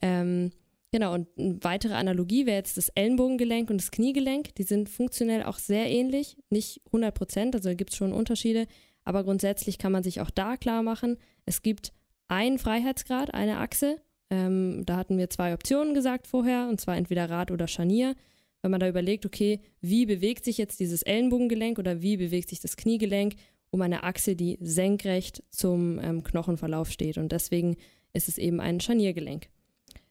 Ähm, 0.03 0.53
Genau, 0.93 1.15
und 1.15 1.29
eine 1.39 1.59
weitere 1.63 1.95
Analogie 1.95 2.47
wäre 2.47 2.57
jetzt 2.57 2.77
das 2.77 2.89
Ellenbogengelenk 2.89 3.71
und 3.71 3.81
das 3.81 3.93
Kniegelenk. 3.93 4.55
Die 4.57 4.65
sind 4.65 4.89
funktionell 4.89 5.45
auch 5.45 5.59
sehr 5.59 5.89
ähnlich, 5.89 6.37
nicht 6.51 6.81
100 6.87 7.15
Prozent, 7.15 7.55
also 7.55 7.75
gibt 7.77 7.91
es 7.91 7.97
schon 7.97 8.13
Unterschiede, 8.13 8.67
aber 9.05 9.23
grundsätzlich 9.23 9.79
kann 9.79 9.93
man 9.93 10.03
sich 10.03 10.21
auch 10.21 10.31
da 10.31 10.57
klar 10.57 10.83
machen, 10.83 11.17
es 11.47 11.63
gibt 11.63 11.93
einen 12.29 12.59
Freiheitsgrad, 12.59 13.35
eine 13.35 13.59
Achse. 13.59 13.97
Ähm, 14.31 14.85
da 14.85 14.97
hatten 14.97 15.19
wir 15.19 15.31
zwei 15.31 15.55
Optionen 15.55 15.95
gesagt 15.95 16.27
vorher, 16.27 16.69
und 16.69 16.81
zwar 16.81 16.97
entweder 16.97 17.31
Rad 17.31 17.51
oder 17.51 17.67
Scharnier. 17.67 18.15
Wenn 18.63 18.71
man 18.71 18.81
da 18.81 18.89
überlegt, 18.89 19.27
okay, 19.27 19.61
wie 19.81 20.07
bewegt 20.07 20.45
sich 20.45 20.59
jetzt 20.59 20.81
dieses 20.81 21.03
Ellenbogengelenk 21.03 21.79
oder 21.79 22.03
wie 22.03 22.17
bewegt 22.17 22.51
sich 22.51 22.61
das 22.61 22.77
Kniegelenk 22.77 23.35
um 23.71 23.81
eine 23.83 24.03
Achse, 24.03 24.37
die 24.37 24.59
senkrecht 24.61 25.43
zum 25.51 26.01
ähm, 26.01 26.23
Knochenverlauf 26.23 26.91
steht. 26.91 27.17
Und 27.17 27.33
deswegen 27.33 27.77
ist 28.13 28.29
es 28.29 28.39
eben 28.39 28.61
ein 28.61 28.81
Scharniergelenk. 28.81 29.49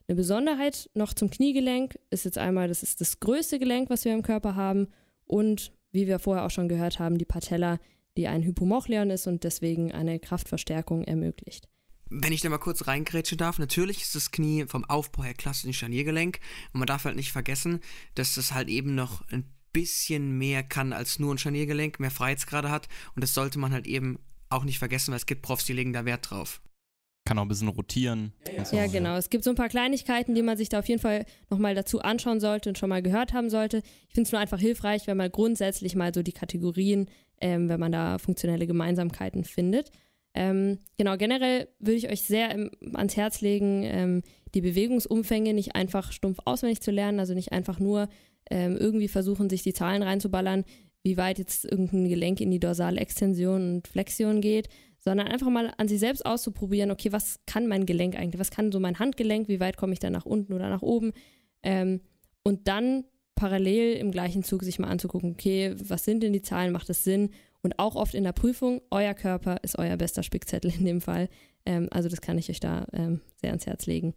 Eine 0.09 0.15
Besonderheit 0.15 0.89
noch 0.95 1.13
zum 1.13 1.29
Kniegelenk 1.29 1.99
ist 2.09 2.25
jetzt 2.25 2.39
einmal, 2.39 2.67
das 2.67 2.81
ist 2.81 2.99
das 2.99 3.19
größte 3.19 3.59
Gelenk, 3.59 3.91
was 3.91 4.05
wir 4.05 4.13
im 4.15 4.23
Körper 4.23 4.55
haben. 4.55 4.87
Und 5.27 5.71
wie 5.91 6.07
wir 6.07 6.17
vorher 6.17 6.47
auch 6.47 6.49
schon 6.49 6.67
gehört 6.67 6.97
haben, 6.97 7.19
die 7.19 7.25
Patella, 7.25 7.77
die 8.17 8.27
ein 8.27 8.41
Hypomochleon 8.41 9.11
ist 9.11 9.27
und 9.27 9.43
deswegen 9.43 9.91
eine 9.91 10.19
Kraftverstärkung 10.19 11.03
ermöglicht. 11.03 11.69
Wenn 12.09 12.33
ich 12.33 12.41
da 12.41 12.49
mal 12.49 12.57
kurz 12.57 12.87
reingrätschen 12.87 13.37
darf, 13.37 13.59
natürlich 13.59 14.01
ist 14.01 14.15
das 14.15 14.31
Knie 14.31 14.65
vom 14.65 14.83
Aufbau 14.83 15.25
her 15.25 15.35
klassisch 15.35 15.65
ein 15.65 15.73
Scharniergelenk. 15.73 16.39
Und 16.73 16.79
man 16.79 16.87
darf 16.87 17.05
halt 17.05 17.15
nicht 17.15 17.31
vergessen, 17.31 17.79
dass 18.15 18.33
das 18.33 18.51
halt 18.51 18.67
eben 18.67 18.95
noch 18.95 19.21
ein 19.29 19.45
bisschen 19.73 20.39
mehr 20.39 20.63
kann 20.63 20.91
als 20.91 21.19
nur 21.19 21.35
ein 21.35 21.37
Scharniergelenk, 21.37 21.99
mehr 21.99 22.09
Freiheitsgrade 22.09 22.71
hat. 22.71 22.87
Und 23.13 23.23
das 23.23 23.35
sollte 23.35 23.59
man 23.59 23.73
halt 23.73 23.85
eben 23.85 24.17
auch 24.49 24.63
nicht 24.63 24.79
vergessen, 24.79 25.11
weil 25.11 25.19
es 25.19 25.27
gibt 25.27 25.43
Profs, 25.43 25.65
die 25.65 25.73
legen 25.73 25.93
da 25.93 26.03
Wert 26.05 26.31
drauf 26.31 26.61
kann 27.29 27.37
auch 27.37 27.43
ein 27.43 27.47
bisschen 27.47 27.67
rotieren. 27.67 28.33
Ja, 28.57 28.65
so. 28.65 28.75
ja, 28.75 28.87
genau. 28.87 29.15
Es 29.15 29.29
gibt 29.29 29.43
so 29.43 29.51
ein 29.51 29.55
paar 29.55 29.69
Kleinigkeiten, 29.69 30.33
die 30.33 30.41
man 30.41 30.57
sich 30.57 30.67
da 30.67 30.79
auf 30.79 30.89
jeden 30.89 30.99
Fall 30.99 31.25
nochmal 31.51 31.75
dazu 31.75 32.01
anschauen 32.01 32.39
sollte 32.39 32.69
und 32.69 32.79
schon 32.79 32.89
mal 32.89 33.03
gehört 33.03 33.33
haben 33.33 33.51
sollte. 33.51 33.83
Ich 34.07 34.15
finde 34.15 34.27
es 34.27 34.31
nur 34.31 34.41
einfach 34.41 34.59
hilfreich, 34.59 35.05
wenn 35.05 35.15
man 35.15 35.31
grundsätzlich 35.31 35.95
mal 35.95 36.11
so 36.11 36.23
die 36.23 36.31
Kategorien, 36.31 37.07
ähm, 37.39 37.69
wenn 37.69 37.79
man 37.79 37.91
da 37.91 38.17
funktionelle 38.17 38.65
Gemeinsamkeiten 38.65 39.43
findet. 39.43 39.91
Ähm, 40.33 40.79
genau, 40.97 41.17
generell 41.17 41.67
würde 41.77 41.97
ich 41.97 42.09
euch 42.09 42.23
sehr 42.23 42.49
im, 42.49 42.71
ans 42.95 43.15
Herz 43.15 43.41
legen, 43.41 43.83
ähm, 43.83 44.23
die 44.55 44.61
Bewegungsumfänge 44.61 45.53
nicht 45.53 45.75
einfach 45.75 46.11
stumpf 46.11 46.39
auswendig 46.45 46.81
zu 46.81 46.89
lernen, 46.89 47.19
also 47.19 47.35
nicht 47.35 47.51
einfach 47.51 47.79
nur 47.79 48.09
ähm, 48.49 48.75
irgendwie 48.75 49.07
versuchen, 49.07 49.51
sich 49.51 49.61
die 49.61 49.73
Zahlen 49.73 50.01
reinzuballern, 50.01 50.65
wie 51.03 51.17
weit 51.17 51.37
jetzt 51.37 51.63
irgendein 51.63 52.09
Gelenk 52.09 52.41
in 52.41 52.49
die 52.49 52.59
dorsale 52.59 52.99
Extension 52.99 53.75
und 53.75 53.87
Flexion 53.87 54.41
geht, 54.41 54.67
sondern 54.99 55.27
einfach 55.27 55.49
mal 55.49 55.73
an 55.77 55.87
sich 55.87 55.99
selbst 55.99 56.25
auszuprobieren, 56.25 56.91
okay, 56.91 57.11
was 57.11 57.39
kann 57.45 57.67
mein 57.67 57.85
Gelenk 57.85 58.15
eigentlich, 58.15 58.39
was 58.39 58.51
kann 58.51 58.71
so 58.71 58.79
mein 58.79 58.99
Handgelenk, 58.99 59.47
wie 59.47 59.59
weit 59.59 59.77
komme 59.77 59.93
ich 59.93 59.99
da 59.99 60.09
nach 60.09 60.25
unten 60.25 60.53
oder 60.53 60.69
nach 60.69 60.81
oben? 60.81 61.13
Ähm, 61.63 62.01
und 62.43 62.67
dann 62.67 63.05
parallel 63.35 63.95
im 63.95 64.11
gleichen 64.11 64.43
Zug 64.43 64.63
sich 64.63 64.79
mal 64.79 64.89
anzugucken, 64.89 65.31
okay, 65.31 65.73
was 65.77 66.03
sind 66.03 66.21
denn 66.21 66.33
die 66.33 66.41
Zahlen, 66.41 66.71
macht 66.73 66.89
das 66.89 67.03
Sinn? 67.03 67.31
Und 67.61 67.79
auch 67.79 67.95
oft 67.95 68.13
in 68.13 68.23
der 68.23 68.33
Prüfung, 68.33 68.81
euer 68.89 69.13
Körper 69.13 69.57
ist 69.63 69.77
euer 69.77 69.97
bester 69.97 70.23
Spickzettel 70.23 70.73
in 70.77 70.85
dem 70.85 71.01
Fall, 71.01 71.29
ähm, 71.65 71.87
also 71.91 72.09
das 72.09 72.21
kann 72.21 72.37
ich 72.37 72.49
euch 72.49 72.59
da 72.59 72.85
ähm, 72.93 73.21
sehr 73.35 73.51
ans 73.51 73.65
Herz 73.65 73.85
legen. 73.85 74.13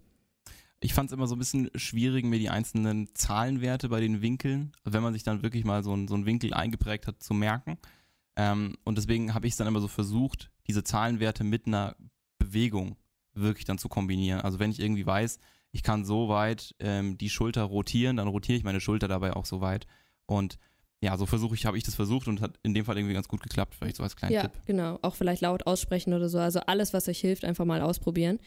Ich 0.81 0.95
fand 0.95 1.11
es 1.11 1.15
immer 1.15 1.29
so 1.29 1.37
ein 1.37 1.39
bisschen 1.39 1.71
schwierig, 1.77 2.25
mir 2.25 2.41
die 2.41 2.51
einzelnen 2.51 3.15
Zahlenwerte 3.15 3.89
bei 3.89 4.01
den 4.01 4.21
Winkeln, 4.21 4.73
wenn 4.85 5.03
man 5.03 5.13
sich 5.13 5.23
dann 5.23 5.43
wirklich 5.45 5.65
mal 5.65 5.85
so, 5.85 5.95
ein, 5.95 6.09
so 6.09 6.15
einen 6.15 6.27
Winkel 6.27 6.53
eingeprägt 6.53 7.07
hat, 7.07 7.23
zu 7.23 7.35
merken. 7.35 7.79
Ähm, 8.35 8.77
und 8.83 8.99
deswegen 8.99 9.33
habe 9.33 9.47
ich 9.47 9.53
es 9.53 9.57
dann 9.57 9.69
immer 9.69 9.81
so 9.81 9.87
versucht, 9.87 10.51
diese 10.67 10.85
Zahlenwerte 10.85 11.45
mit 11.45 11.67
einer 11.67 11.97
Bewegung 12.39 12.97
wirklich 13.35 13.65
dann 13.65 13.79
zu 13.79 13.89
kombinieren. 13.89 14.41
Also 14.41 14.59
wenn 14.59 14.71
ich 14.71 14.81
irgendwie 14.81 15.07
weiß, 15.07 15.39
ich 15.73 15.83
kann 15.83 16.05
so 16.05 16.29
weit 16.29 16.75
ähm, 16.81 17.17
die 17.19 17.31
Schulter 17.31 17.63
rotieren, 17.63 18.17
dann 18.17 18.29
rotiere 18.29 18.59
ich 18.59 18.65
meine 18.65 18.81
Schulter 18.81 19.09
dabei 19.09 19.35
auch 19.35 19.47
so 19.47 19.61
weit. 19.61 19.87
Und 20.27 20.59
ja, 21.01 21.17
so 21.17 21.27
versuche 21.27 21.55
ich, 21.55 21.67
habe 21.67 21.77
ich 21.77 21.83
das 21.83 21.95
versucht 21.95 22.29
und 22.29 22.41
hat 22.41 22.59
in 22.63 22.75
dem 22.75 22.85
Fall 22.85 22.97
irgendwie 22.97 23.15
ganz 23.15 23.27
gut 23.27 23.43
geklappt, 23.43 23.75
vielleicht 23.75 23.97
so 23.97 24.03
als 24.03 24.15
kleinen 24.15 24.35
ja, 24.35 24.43
Tipp. 24.43 24.53
Ja, 24.55 24.63
genau. 24.67 24.99
Auch 25.03 25.17
vielleicht 25.17 25.43
laut 25.43 25.67
aussprechen 25.67 26.13
oder 26.13 26.29
so. 26.29 26.39
Also 26.39 26.61
alles, 26.61 26.93
was 26.93 27.09
euch 27.09 27.19
hilft, 27.19 27.45
einfach 27.45 27.65
mal 27.65 27.81
ausprobieren. 27.81 28.39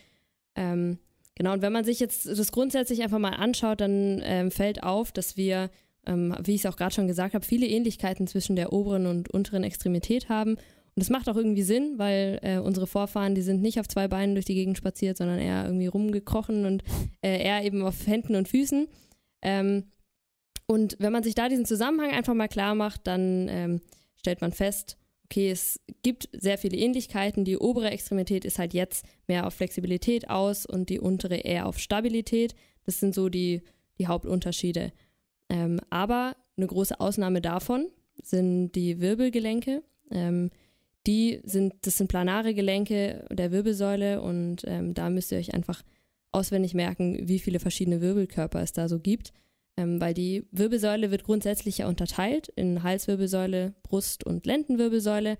Ähm, 0.55 0.99
genau, 1.35 1.51
und 1.51 1.61
wenn 1.61 1.73
man 1.73 1.83
sich 1.83 1.99
jetzt 1.99 2.27
das 2.27 2.51
grundsätzlich 2.51 3.01
einfach 3.01 3.19
mal 3.19 3.33
anschaut, 3.33 3.81
dann 3.81 4.21
ähm, 4.23 4.51
fällt 4.51 4.83
auf, 4.83 5.11
dass 5.11 5.35
wir, 5.35 5.69
ähm, 6.05 6.33
wie 6.43 6.53
ich 6.53 6.63
es 6.63 6.71
auch 6.71 6.77
gerade 6.77 6.93
schon 6.93 7.07
gesagt 7.07 7.33
habe, 7.33 7.43
viele 7.43 7.67
Ähnlichkeiten 7.67 8.27
zwischen 8.27 8.55
der 8.55 8.71
oberen 8.71 9.05
und 9.05 9.29
unteren 9.29 9.63
Extremität 9.63 10.29
haben 10.29 10.57
und 10.95 11.01
das 11.01 11.09
macht 11.09 11.27
auch 11.27 11.35
irgendwie 11.35 11.63
Sinn, 11.63 11.95
weil 11.97 12.39
äh, 12.41 12.57
unsere 12.57 12.87
Vorfahren, 12.87 13.35
die 13.35 13.41
sind 13.41 13.61
nicht 13.61 13.81
auf 13.81 13.87
zwei 13.87 14.07
Beinen 14.07 14.33
durch 14.33 14.45
die 14.45 14.55
Gegend 14.55 14.77
spaziert, 14.77 15.17
sondern 15.17 15.39
eher 15.39 15.65
irgendwie 15.65 15.87
rumgekrochen 15.87 16.65
und 16.65 16.83
äh, 17.21 17.43
eher 17.43 17.63
eben 17.65 17.81
auf 17.81 18.07
Händen 18.07 18.35
und 18.35 18.47
Füßen. 18.47 18.87
Ähm, 19.41 19.83
und 20.67 20.95
wenn 20.99 21.11
man 21.11 21.23
sich 21.23 21.35
da 21.35 21.49
diesen 21.49 21.65
Zusammenhang 21.65 22.11
einfach 22.11 22.33
mal 22.33 22.47
klar 22.47 22.75
macht, 22.75 23.07
dann 23.07 23.47
ähm, 23.49 23.81
stellt 24.15 24.39
man 24.39 24.53
fest, 24.53 24.97
okay, 25.25 25.51
es 25.51 25.81
gibt 26.01 26.29
sehr 26.31 26.57
viele 26.57 26.77
Ähnlichkeiten. 26.77 27.43
Die 27.43 27.57
obere 27.57 27.91
Extremität 27.91 28.45
ist 28.45 28.57
halt 28.57 28.73
jetzt 28.73 29.05
mehr 29.27 29.45
auf 29.45 29.55
Flexibilität 29.55 30.29
aus 30.29 30.65
und 30.65 30.89
die 30.89 31.01
untere 31.01 31.35
eher 31.35 31.65
auf 31.65 31.77
Stabilität. 31.77 32.55
Das 32.85 33.01
sind 33.01 33.13
so 33.13 33.27
die, 33.27 33.63
die 33.99 34.07
Hauptunterschiede. 34.07 34.93
Ähm, 35.49 35.81
aber 35.89 36.37
eine 36.55 36.67
große 36.67 37.01
Ausnahme 37.01 37.41
davon 37.41 37.87
sind 38.23 38.71
die 38.71 39.01
Wirbelgelenke. 39.01 39.83
Ähm, 40.09 40.51
die 41.07 41.41
sind, 41.43 41.73
das 41.81 41.97
sind 41.97 42.07
planare 42.07 42.53
Gelenke 42.53 43.25
der 43.31 43.51
Wirbelsäule 43.51 44.21
und 44.21 44.63
ähm, 44.65 44.93
da 44.93 45.09
müsst 45.09 45.31
ihr 45.31 45.37
euch 45.37 45.53
einfach 45.53 45.83
auswendig 46.31 46.73
merken, 46.73 47.27
wie 47.27 47.39
viele 47.39 47.59
verschiedene 47.59 48.01
Wirbelkörper 48.01 48.61
es 48.61 48.73
da 48.73 48.89
so 48.89 48.99
gibt. 48.99 49.31
Ähm, 49.77 49.99
weil 49.99 50.13
die 50.13 50.47
Wirbelsäule 50.51 51.11
wird 51.11 51.23
grundsätzlich 51.23 51.79
ja 51.79 51.87
unterteilt 51.87 52.47
in 52.55 52.83
Halswirbelsäule, 52.83 53.73
Brust- 53.83 54.25
und 54.25 54.45
Lendenwirbelsäule. 54.45 55.37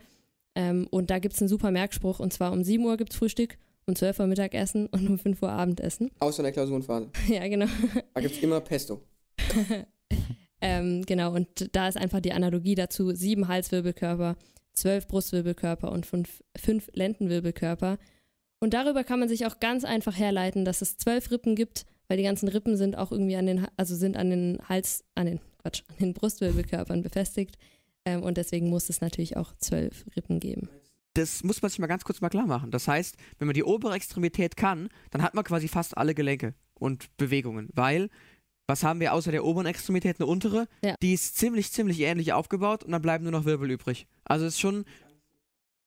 Ähm, 0.55 0.87
und 0.89 1.09
da 1.09 1.19
gibt 1.19 1.35
es 1.35 1.41
einen 1.41 1.49
super 1.49 1.71
Merkspruch 1.71 2.19
und 2.19 2.33
zwar 2.33 2.51
um 2.51 2.63
7 2.63 2.83
Uhr 2.83 2.97
gibt 2.97 3.13
es 3.13 3.19
Frühstück, 3.19 3.57
um 3.85 3.95
12 3.95 4.19
Uhr 4.19 4.27
Mittagessen 4.27 4.87
und 4.91 5.07
um 5.07 5.17
5 5.17 5.41
Uhr 5.41 5.51
Abendessen. 5.51 6.11
Außer 6.19 6.39
in 6.39 6.45
der 6.45 6.53
Klausurenphase. 6.53 7.09
ja, 7.29 7.47
genau. 7.47 7.67
Da 8.13 8.21
gibt 8.21 8.35
es 8.35 8.43
immer 8.43 8.59
Pesto. 8.59 9.01
ähm, 10.61 11.03
genau, 11.05 11.33
und 11.33 11.69
da 11.73 11.87
ist 11.87 11.97
einfach 11.97 12.19
die 12.19 12.33
Analogie 12.33 12.75
dazu: 12.75 13.11
sieben 13.13 13.47
Halswirbelkörper 13.47 14.35
zwölf 14.75 15.07
Brustwirbelkörper 15.07 15.91
und 15.91 16.05
fünf, 16.05 16.43
fünf 16.57 16.89
Lendenwirbelkörper. 16.93 17.97
Und 18.59 18.73
darüber 18.73 19.03
kann 19.03 19.19
man 19.19 19.29
sich 19.29 19.45
auch 19.45 19.59
ganz 19.59 19.83
einfach 19.83 20.17
herleiten, 20.17 20.65
dass 20.65 20.81
es 20.81 20.97
zwölf 20.97 21.31
Rippen 21.31 21.55
gibt, 21.55 21.85
weil 22.07 22.17
die 22.17 22.23
ganzen 22.23 22.47
Rippen 22.47 22.77
sind 22.77 22.97
auch 22.97 23.11
irgendwie 23.11 23.35
an 23.35 23.45
den, 23.45 23.67
also 23.77 23.95
sind 23.95 24.17
an 24.17 24.29
den 24.29 24.59
Hals, 24.67 25.03
an 25.15 25.25
den, 25.25 25.39
Quatsch, 25.61 25.83
an 25.87 25.95
den 25.99 26.13
Brustwirbelkörpern 26.13 27.01
befestigt. 27.01 27.57
Ähm, 28.05 28.23
und 28.23 28.37
deswegen 28.37 28.69
muss 28.69 28.89
es 28.89 29.01
natürlich 29.01 29.37
auch 29.37 29.53
zwölf 29.57 30.05
Rippen 30.15 30.39
geben. 30.39 30.69
Das 31.15 31.43
muss 31.43 31.61
man 31.61 31.69
sich 31.69 31.79
mal 31.79 31.87
ganz 31.87 32.03
kurz 32.03 32.21
mal 32.21 32.29
klar 32.29 32.45
machen. 32.45 32.71
Das 32.71 32.87
heißt, 32.87 33.15
wenn 33.39 33.47
man 33.47 33.53
die 33.53 33.63
obere 33.63 33.95
Extremität 33.95 34.57
kann, 34.57 34.89
dann 35.11 35.21
hat 35.21 35.33
man 35.33 35.45
quasi 35.45 35.67
fast 35.67 35.97
alle 35.97 36.13
Gelenke 36.13 36.53
und 36.73 37.15
Bewegungen, 37.17 37.69
weil 37.73 38.09
was 38.67 38.83
haben 38.83 38.99
wir 38.99 39.13
außer 39.13 39.31
der 39.31 39.45
oberen 39.45 39.67
Extremität 39.67 40.19
eine 40.19 40.27
untere? 40.27 40.67
Ja. 40.83 40.95
Die 41.01 41.13
ist 41.13 41.37
ziemlich, 41.37 41.71
ziemlich 41.71 41.99
ähnlich 42.01 42.33
aufgebaut 42.33 42.83
und 42.83 42.91
dann 42.91 43.01
bleiben 43.01 43.23
nur 43.23 43.31
noch 43.31 43.45
Wirbel 43.45 43.69
übrig. 43.71 44.07
Also 44.23 44.45
ist 44.45 44.59
schon. 44.59 44.85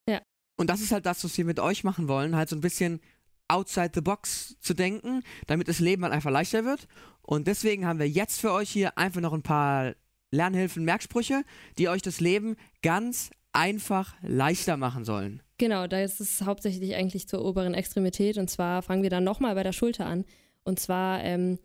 Ja. 0.09 0.21
Und 0.57 0.71
das 0.71 0.81
ist 0.81 0.93
halt 0.93 1.07
das, 1.07 1.25
was 1.25 1.37
wir 1.37 1.45
mit 1.45 1.61
euch 1.61 1.85
machen 1.85 2.09
wollen, 2.09 2.37
halt 2.37 2.49
so 2.49 2.57
ein 2.57 2.61
bisschen 2.61 3.01
outside 3.49 3.91
the 3.95 4.01
box 4.01 4.57
zu 4.61 4.75
denken, 4.75 5.23
damit 5.47 5.69
das 5.69 5.81
Leben 5.81 6.03
halt 6.05 6.13
einfach 6.13 6.31
leichter 6.31 6.65
wird. 6.65 6.87
Und 7.23 7.47
deswegen 7.47 7.87
haben 7.87 7.99
wir 7.99 8.09
jetzt 8.09 8.41
für 8.41 8.53
euch 8.53 8.71
hier 8.71 8.97
einfach 8.97 9.21
noch 9.21 9.33
ein 9.33 9.43
paar 9.43 9.95
Lernhilfen, 10.31 10.85
Merksprüche, 10.85 11.43
die 11.79 11.89
euch 11.89 12.03
das 12.03 12.21
Leben 12.21 12.57
ganz 12.83 13.31
einfach 13.53 14.15
leichter 14.23 14.77
machen 14.77 15.05
sollen. 15.05 15.43
Genau, 15.57 15.87
da 15.87 16.01
ist 16.01 16.21
es 16.21 16.43
hauptsächlich 16.43 16.95
eigentlich 16.95 17.27
zur 17.27 17.45
oberen 17.45 17.75
Extremität. 17.75 18.39
Und 18.39 18.49
zwar 18.49 18.83
fangen 18.83 19.03
wir 19.03 19.11
dann 19.11 19.25
nochmal 19.25 19.55
bei 19.55 19.63
der 19.63 19.73
Schulter 19.73 20.07
an. 20.07 20.25
Und 20.65 20.79
zwar 20.79 21.25
ähm, 21.25 21.59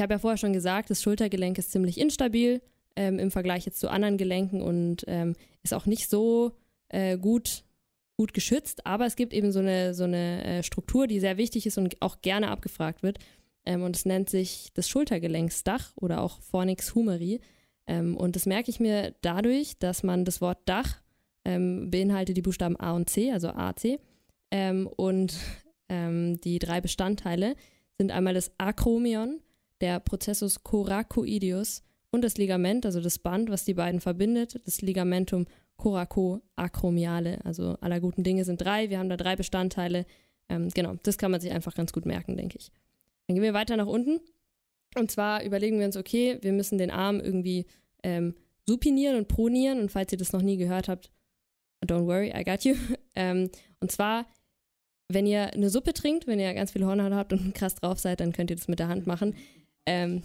ich 0.00 0.02
habe 0.02 0.14
ja 0.14 0.18
vorher 0.18 0.38
schon 0.38 0.54
gesagt, 0.54 0.88
das 0.88 1.02
Schultergelenk 1.02 1.58
ist 1.58 1.72
ziemlich 1.72 2.00
instabil 2.00 2.62
ähm, 2.96 3.18
im 3.18 3.30
Vergleich 3.30 3.66
jetzt 3.66 3.80
zu 3.80 3.90
anderen 3.90 4.16
Gelenken 4.16 4.62
und 4.62 5.04
ähm, 5.06 5.34
ist 5.62 5.74
auch 5.74 5.84
nicht 5.84 6.08
so 6.08 6.52
äh, 6.88 7.18
gut, 7.18 7.64
gut 8.16 8.32
geschützt, 8.32 8.86
aber 8.86 9.04
es 9.04 9.14
gibt 9.14 9.34
eben 9.34 9.52
so 9.52 9.58
eine, 9.58 9.92
so 9.92 10.04
eine 10.04 10.42
äh, 10.42 10.62
Struktur, 10.62 11.06
die 11.06 11.20
sehr 11.20 11.36
wichtig 11.36 11.66
ist 11.66 11.76
und 11.76 12.00
auch 12.00 12.22
gerne 12.22 12.48
abgefragt 12.48 13.02
wird. 13.02 13.18
Ähm, 13.66 13.82
und 13.82 13.94
es 13.94 14.06
nennt 14.06 14.30
sich 14.30 14.70
das 14.72 14.88
Schultergelenksdach 14.88 15.92
oder 15.96 16.22
auch 16.22 16.40
Fornix 16.40 16.94
humeri. 16.94 17.42
Ähm, 17.86 18.16
und 18.16 18.36
das 18.36 18.46
merke 18.46 18.70
ich 18.70 18.80
mir 18.80 19.14
dadurch, 19.20 19.78
dass 19.80 20.02
man 20.02 20.24
das 20.24 20.40
Wort 20.40 20.60
Dach 20.64 21.02
ähm, 21.44 21.90
beinhaltet 21.90 22.38
die 22.38 22.42
Buchstaben 22.42 22.80
A 22.80 22.92
und 22.92 23.10
C, 23.10 23.32
also 23.32 23.48
AC. 23.48 24.00
Ähm, 24.50 24.86
und 24.96 25.34
die 25.92 26.60
drei 26.60 26.80
Bestandteile 26.80 27.56
sind 27.98 28.12
einmal 28.12 28.32
das 28.32 28.52
Akromion, 28.58 29.40
der 29.80 30.00
Prozessus 30.00 30.62
coracoideus 30.62 31.82
und 32.10 32.22
das 32.22 32.36
Ligament, 32.36 32.86
also 32.86 33.00
das 33.00 33.18
Band, 33.18 33.50
was 33.50 33.64
die 33.64 33.74
beiden 33.74 34.00
verbindet, 34.00 34.60
das 34.64 34.82
Ligamentum 34.82 35.46
coracoacromiale. 35.76 37.44
Also 37.44 37.76
aller 37.80 38.00
guten 38.00 38.22
Dinge 38.22 38.44
sind 38.44 38.60
drei. 38.60 38.90
Wir 38.90 38.98
haben 38.98 39.08
da 39.08 39.16
drei 39.16 39.36
Bestandteile. 39.36 40.06
Ähm, 40.48 40.68
genau, 40.68 40.96
das 41.02 41.16
kann 41.16 41.30
man 41.30 41.40
sich 41.40 41.52
einfach 41.52 41.74
ganz 41.74 41.92
gut 41.92 42.04
merken, 42.04 42.36
denke 42.36 42.58
ich. 42.58 42.70
Dann 43.26 43.36
gehen 43.36 43.42
wir 43.42 43.54
weiter 43.54 43.76
nach 43.76 43.86
unten. 43.86 44.20
Und 44.96 45.10
zwar 45.10 45.44
überlegen 45.44 45.78
wir 45.78 45.86
uns, 45.86 45.96
okay, 45.96 46.38
wir 46.42 46.52
müssen 46.52 46.78
den 46.78 46.90
Arm 46.90 47.20
irgendwie 47.20 47.66
ähm, 48.02 48.34
supinieren 48.66 49.16
und 49.16 49.28
pronieren. 49.28 49.80
Und 49.80 49.90
falls 49.90 50.12
ihr 50.12 50.18
das 50.18 50.32
noch 50.32 50.42
nie 50.42 50.56
gehört 50.56 50.88
habt, 50.88 51.10
don't 51.86 52.06
worry, 52.06 52.32
I 52.36 52.44
got 52.44 52.64
you. 52.64 52.74
ähm, 53.14 53.50
und 53.78 53.92
zwar, 53.92 54.26
wenn 55.08 55.26
ihr 55.26 55.54
eine 55.54 55.70
Suppe 55.70 55.94
trinkt, 55.94 56.26
wenn 56.26 56.40
ihr 56.40 56.52
ganz 56.54 56.72
viel 56.72 56.84
Hornhaut 56.84 57.12
habt 57.12 57.32
und 57.32 57.54
krass 57.54 57.76
drauf 57.76 58.00
seid, 58.00 58.20
dann 58.20 58.32
könnt 58.32 58.50
ihr 58.50 58.56
das 58.56 58.68
mit 58.68 58.80
der 58.80 58.88
Hand 58.88 59.06
machen. 59.06 59.34
Ähm 59.86 60.22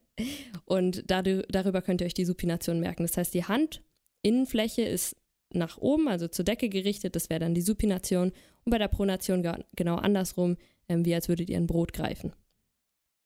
und 0.64 1.04
darüber 1.10 1.82
könnt 1.82 2.00
ihr 2.00 2.06
euch 2.06 2.14
die 2.14 2.24
Supination 2.24 2.80
merken. 2.80 3.02
Das 3.02 3.16
heißt, 3.16 3.34
die 3.34 3.44
Handinnenfläche 3.46 4.82
ist 4.82 5.16
nach 5.52 5.78
oben, 5.78 6.08
also 6.08 6.28
zur 6.28 6.44
Decke 6.44 6.68
gerichtet. 6.68 7.16
Das 7.16 7.30
wäre 7.30 7.40
dann 7.40 7.54
die 7.54 7.62
Supination. 7.62 8.32
Und 8.64 8.70
bei 8.70 8.78
der 8.78 8.88
Pronation 8.88 9.46
genau 9.76 9.96
andersrum, 9.96 10.56
ähm, 10.88 11.04
wie 11.04 11.14
als 11.14 11.28
würdet 11.28 11.50
ihr 11.50 11.56
ein 11.56 11.66
Brot 11.66 11.92
greifen. 11.92 12.32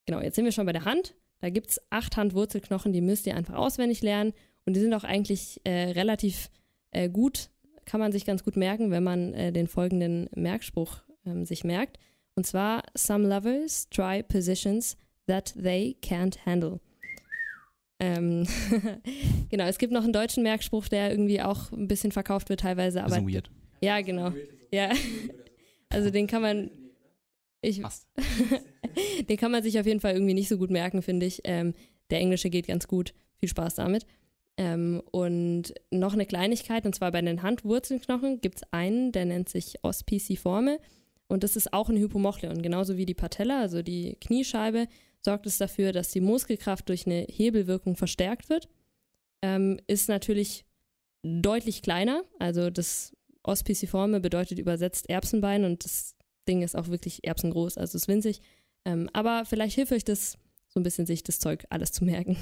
Genau, 0.07 0.21
jetzt 0.21 0.37
sind 0.37 0.45
wir 0.45 0.53
schon 0.53 0.67
bei 0.67 0.73
der 0.73 0.85
Hand. 0.85 1.15
Da 1.41 1.51
gibt 1.51 1.71
es 1.71 1.81
acht 1.91 2.17
Handwurzelknochen, 2.17 2.93
die 2.93 3.01
müsst 3.01 3.27
ihr 3.27 3.37
einfach 3.37 3.55
auswendig 3.55 4.03
lernen. 4.03 4.33
Und 4.67 4.75
die 4.75 4.81
sind 4.81 4.93
auch 4.95 5.05
eigentlich 5.05 5.61
äh, 5.65 5.91
relativ 5.91 6.51
äh, 6.91 7.09
gut, 7.09 7.51
kann 7.85 8.01
man 8.01 8.13
sich 8.13 8.25
ganz 8.25 8.45
gut 8.45 8.57
merken, 8.57 8.91
wenn 8.91 9.05
man 9.05 9.33
äh, 9.35 9.53
den 9.53 9.67
folgenden 9.67 10.29
Merkspruch 10.35 11.03
ähm, 11.25 11.45
sich 11.45 11.65
merkt. 11.65 11.99
Und 12.35 12.47
zwar, 12.47 12.83
Some 12.95 13.27
lovers 13.29 13.89
try 13.91 14.23
positions 14.23 14.97
that 15.29 15.55
they 15.55 15.97
can't 16.03 16.45
handle. 16.45 16.81
Ähm, 18.01 18.47
genau, 19.51 19.65
es 19.65 19.79
gibt 19.79 19.93
noch 19.93 20.05
einen 20.05 20.13
deutschen 20.13 20.43
Merkspruch, 20.43 20.89
der 20.89 21.11
irgendwie 21.11 21.43
auch 21.43 21.73
ein 21.73 21.89
bisschen 21.89 22.13
verkauft 22.13 22.49
wird 22.49 22.61
teilweise. 22.61 23.05
Aber, 23.05 23.17
weird. 23.27 23.51
Ja, 23.81 24.01
genau. 24.01 24.33
Ja. 24.73 24.91
Also 25.89 26.11
den 26.11 26.27
kann 26.27 26.43
man. 26.43 26.71
Ich, 27.61 27.83
den 29.29 29.37
kann 29.37 29.51
man 29.51 29.63
sich 29.63 29.81
auf 29.81 29.87
jeden 29.87 30.01
Fall 30.01 30.15
irgendwie 30.15 30.35
nicht 30.35 30.49
so 30.49 30.59
gut 30.59 30.71
merken, 30.71 31.03
finde 31.03 31.27
ich. 31.27 31.41
Ähm, 31.45 31.75
der 32.11 32.21
Englische 32.21 32.51
geht 32.51 32.69
ganz 32.69 32.87
gut. 32.87 33.15
Viel 33.41 33.49
Spaß 33.49 33.77
damit. 33.77 34.07
Ähm, 34.57 35.03
und 35.11 35.75
noch 35.91 36.15
eine 36.15 36.27
Kleinigkeit, 36.27 36.85
und 36.85 36.95
zwar 36.95 37.13
bei 37.13 37.21
den 37.21 37.43
Handwurzelknochen 37.43 38.41
gibt 38.41 38.57
es 38.57 38.63
einen, 38.73 39.13
der 39.13 39.25
nennt 39.25 39.49
sich 39.49 39.83
Ospiciforme. 39.83 40.79
Und 41.29 41.45
das 41.45 41.57
ist 41.57 41.73
auch 41.73 41.89
ein 41.89 41.97
Hypomochle. 41.97 42.53
genauso 42.61 42.97
wie 42.97 43.07
die 43.07 43.15
Patella, 43.15 43.61
also 43.61 43.83
die 43.83 44.17
Kniescheibe, 44.21 44.87
sorgt 45.29 45.45
es 45.45 45.59
dafür, 45.59 45.93
dass 45.93 46.11
die 46.11 46.23
Muskelkraft 46.23 46.89
durch 46.89 47.05
eine 47.05 47.27
Hebelwirkung 47.29 47.97
verstärkt 47.97 48.49
wird. 48.49 48.67
Ähm, 49.43 49.79
ist 49.87 50.09
natürlich 50.09 50.65
deutlich 51.23 51.83
kleiner. 51.83 52.23
Also 52.39 52.71
das 52.71 53.15
Ospiciforme 53.43 54.21
bedeutet 54.21 54.59
übersetzt 54.59 55.11
Erbsenbein 55.11 55.67
und 55.67 55.85
das 55.85 56.17
Ding 56.49 56.63
ist 56.63 56.75
auch 56.75 56.89
wirklich 56.89 57.25
erbsengroß, 57.25 57.77
also 57.77 57.97
ist 57.97 58.09
winzig. 58.09 58.41
Ähm, 58.87 59.11
aber 59.13 59.45
vielleicht 59.45 59.75
hilft 59.75 59.93
euch 59.93 60.03
das, 60.03 60.39
so 60.67 60.81
ein 60.81 60.83
bisschen 60.83 61.05
sich 61.05 61.25
das 61.25 61.39
Zeug 61.39 61.67
alles 61.69 61.93
zu 61.93 62.05
merken. 62.05 62.39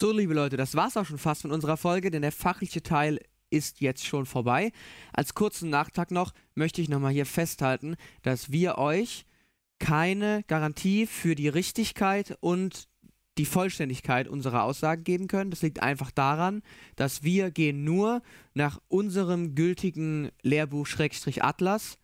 So, 0.00 0.12
liebe 0.12 0.32
Leute, 0.32 0.56
das 0.56 0.76
war's 0.76 0.96
auch 0.96 1.06
schon 1.06 1.18
fast 1.18 1.42
von 1.42 1.50
unserer 1.50 1.76
Folge, 1.76 2.12
denn 2.12 2.22
der 2.22 2.30
fachliche 2.30 2.84
Teil 2.84 3.18
ist 3.50 3.80
jetzt 3.80 4.06
schon 4.06 4.26
vorbei. 4.26 4.70
Als 5.12 5.34
kurzen 5.34 5.70
Nachtrag 5.70 6.12
noch 6.12 6.32
möchte 6.54 6.80
ich 6.80 6.88
nochmal 6.88 7.12
hier 7.12 7.26
festhalten, 7.26 7.96
dass 8.22 8.52
wir 8.52 8.78
euch 8.78 9.26
keine 9.80 10.44
Garantie 10.46 11.06
für 11.06 11.34
die 11.34 11.48
Richtigkeit 11.48 12.36
und 12.38 12.88
die 13.38 13.46
Vollständigkeit 13.46 14.28
unserer 14.28 14.62
Aussagen 14.62 15.02
geben 15.02 15.26
können. 15.26 15.50
Das 15.50 15.62
liegt 15.62 15.82
einfach 15.82 16.10
daran, 16.10 16.62
dass 16.94 17.22
wir 17.22 17.50
gehen 17.50 17.82
nur 17.82 18.22
nach 18.54 18.80
unserem 18.88 19.54
gültigen 19.54 20.30
Lehrbuch 20.42 20.86
Schrägstrich 20.86 21.42
Atlas 21.42 21.98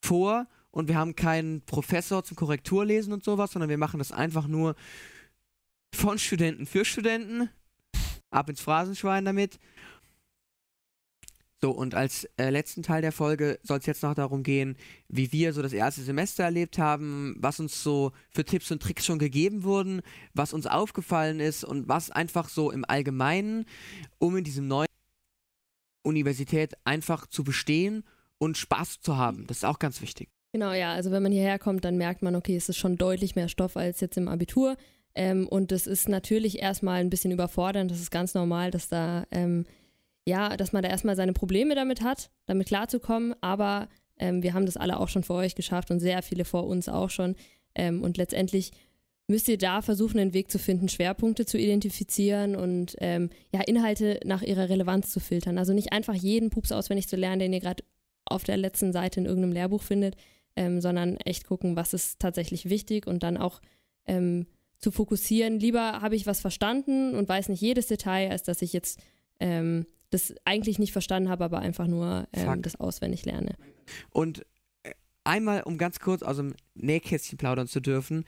vor 0.00 0.46
und 0.70 0.88
wir 0.88 0.96
haben 0.96 1.16
keinen 1.16 1.62
Professor 1.62 2.22
zum 2.22 2.36
Korrekturlesen 2.36 3.12
und 3.12 3.24
sowas, 3.24 3.52
sondern 3.52 3.68
wir 3.68 3.78
machen 3.78 3.98
das 3.98 4.12
einfach 4.12 4.46
nur 4.46 4.76
von 5.92 6.18
Studenten 6.18 6.66
für 6.66 6.84
Studenten. 6.84 7.50
Ab 8.30 8.48
ins 8.48 8.60
Phrasenschwein 8.60 9.24
damit. 9.24 9.58
So, 11.60 11.72
und 11.72 11.96
als 11.96 12.24
äh, 12.36 12.50
letzten 12.50 12.84
Teil 12.84 13.02
der 13.02 13.10
Folge 13.10 13.58
soll 13.64 13.78
es 13.78 13.86
jetzt 13.86 14.04
noch 14.04 14.14
darum 14.14 14.44
gehen, 14.44 14.76
wie 15.08 15.32
wir 15.32 15.52
so 15.52 15.60
das 15.60 15.72
erste 15.72 16.02
Semester 16.02 16.44
erlebt 16.44 16.78
haben, 16.78 17.34
was 17.38 17.58
uns 17.58 17.82
so 17.82 18.12
für 18.30 18.44
Tipps 18.44 18.70
und 18.70 18.80
Tricks 18.80 19.04
schon 19.04 19.18
gegeben 19.18 19.64
wurden, 19.64 20.02
was 20.34 20.52
uns 20.52 20.66
aufgefallen 20.68 21.40
ist 21.40 21.64
und 21.64 21.88
was 21.88 22.10
einfach 22.12 22.48
so 22.48 22.70
im 22.70 22.84
Allgemeinen, 22.86 23.64
um 24.18 24.36
in 24.36 24.44
diesem 24.44 24.68
neuen 24.68 24.86
Universität 26.04 26.74
einfach 26.84 27.26
zu 27.26 27.42
bestehen 27.42 28.04
und 28.38 28.56
Spaß 28.56 29.00
zu 29.00 29.16
haben. 29.16 29.44
Das 29.48 29.58
ist 29.58 29.64
auch 29.64 29.80
ganz 29.80 30.00
wichtig. 30.00 30.28
Genau, 30.52 30.72
ja. 30.72 30.92
Also 30.92 31.10
wenn 31.10 31.24
man 31.24 31.32
hierher 31.32 31.58
kommt, 31.58 31.84
dann 31.84 31.96
merkt 31.96 32.22
man, 32.22 32.36
okay, 32.36 32.56
es 32.56 32.68
ist 32.68 32.78
schon 32.78 32.96
deutlich 32.96 33.34
mehr 33.34 33.48
Stoff 33.48 33.76
als 33.76 34.00
jetzt 34.00 34.16
im 34.16 34.28
Abitur. 34.28 34.76
Ähm, 35.14 35.48
und 35.48 35.72
das 35.72 35.88
ist 35.88 36.08
natürlich 36.08 36.60
erstmal 36.60 37.00
ein 37.00 37.10
bisschen 37.10 37.32
überfordernd. 37.32 37.90
Das 37.90 37.98
ist 37.98 38.12
ganz 38.12 38.34
normal, 38.34 38.70
dass 38.70 38.88
da 38.88 39.26
ähm, 39.32 39.66
ja, 40.28 40.56
dass 40.56 40.72
man 40.72 40.82
da 40.82 40.88
erstmal 40.88 41.16
seine 41.16 41.32
Probleme 41.32 41.74
damit 41.74 42.02
hat, 42.02 42.30
damit 42.46 42.68
klarzukommen, 42.68 43.34
aber 43.40 43.88
ähm, 44.18 44.42
wir 44.42 44.54
haben 44.54 44.66
das 44.66 44.76
alle 44.76 45.00
auch 45.00 45.08
schon 45.08 45.24
vor 45.24 45.36
euch 45.36 45.54
geschafft 45.54 45.90
und 45.90 46.00
sehr 46.00 46.22
viele 46.22 46.44
vor 46.44 46.66
uns 46.66 46.88
auch 46.88 47.10
schon. 47.10 47.34
Ähm, 47.74 48.02
und 48.02 48.16
letztendlich 48.16 48.72
müsst 49.26 49.48
ihr 49.48 49.58
da 49.58 49.82
versuchen, 49.82 50.18
einen 50.18 50.34
Weg 50.34 50.50
zu 50.50 50.58
finden, 50.58 50.88
Schwerpunkte 50.88 51.46
zu 51.46 51.58
identifizieren 51.58 52.56
und 52.56 52.96
ähm, 52.98 53.30
ja, 53.52 53.60
Inhalte 53.62 54.20
nach 54.24 54.42
ihrer 54.42 54.68
Relevanz 54.68 55.10
zu 55.10 55.20
filtern. 55.20 55.58
Also 55.58 55.72
nicht 55.72 55.92
einfach 55.92 56.14
jeden 56.14 56.50
Pups 56.50 56.72
auswendig 56.72 57.08
zu 57.08 57.16
lernen, 57.16 57.40
den 57.40 57.52
ihr 57.52 57.60
gerade 57.60 57.84
auf 58.24 58.44
der 58.44 58.56
letzten 58.56 58.92
Seite 58.92 59.20
in 59.20 59.26
irgendeinem 59.26 59.52
Lehrbuch 59.52 59.82
findet, 59.82 60.16
ähm, 60.56 60.80
sondern 60.80 61.16
echt 61.18 61.46
gucken, 61.46 61.76
was 61.76 61.94
ist 61.94 62.20
tatsächlich 62.20 62.68
wichtig 62.68 63.06
und 63.06 63.22
dann 63.22 63.36
auch 63.36 63.60
ähm, 64.06 64.46
zu 64.78 64.90
fokussieren. 64.90 65.58
Lieber 65.60 66.00
habe 66.00 66.16
ich 66.16 66.26
was 66.26 66.40
verstanden 66.40 67.14
und 67.14 67.28
weiß 67.28 67.48
nicht 67.48 67.60
jedes 67.60 67.86
Detail, 67.86 68.30
als 68.30 68.42
dass 68.42 68.62
ich 68.62 68.72
jetzt 68.72 69.00
ähm, 69.40 69.86
das 70.10 70.34
eigentlich 70.44 70.78
nicht 70.78 70.92
verstanden 70.92 71.28
habe, 71.28 71.44
aber 71.44 71.58
einfach 71.58 71.86
nur 71.86 72.26
ähm, 72.32 72.62
das 72.62 72.76
auswendig 72.76 73.24
lerne. 73.24 73.54
Und 74.10 74.44
äh, 74.82 74.92
einmal, 75.24 75.62
um 75.62 75.78
ganz 75.78 76.00
kurz 76.00 76.22
aus 76.22 76.36
dem 76.36 76.54
Nähkästchen 76.74 77.38
plaudern 77.38 77.68
zu 77.68 77.80
dürfen, 77.80 78.24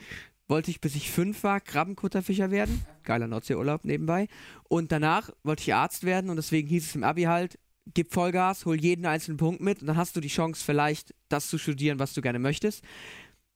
wollte 0.48 0.70
ich, 0.70 0.80
bis 0.80 0.96
ich 0.96 1.10
fünf 1.10 1.44
war, 1.44 1.60
Krabbenkutterfischer 1.60 2.50
werden. 2.50 2.84
Geiler 3.04 3.28
Nordseeurlaub 3.28 3.84
nebenbei. 3.84 4.26
Und 4.68 4.92
danach 4.92 5.30
wollte 5.44 5.62
ich 5.62 5.74
Arzt 5.74 6.04
werden 6.04 6.28
und 6.28 6.36
deswegen 6.36 6.68
hieß 6.68 6.86
es 6.86 6.94
im 6.94 7.04
Abi 7.04 7.22
halt, 7.22 7.58
gib 7.94 8.12
Vollgas, 8.12 8.66
hol 8.66 8.78
jeden 8.78 9.06
einzelnen 9.06 9.38
Punkt 9.38 9.60
mit 9.60 9.80
und 9.80 9.86
dann 9.86 9.96
hast 9.96 10.16
du 10.16 10.20
die 10.20 10.28
Chance, 10.28 10.62
vielleicht 10.64 11.14
das 11.28 11.48
zu 11.48 11.56
studieren, 11.56 11.98
was 11.98 12.12
du 12.12 12.20
gerne 12.20 12.38
möchtest. 12.38 12.84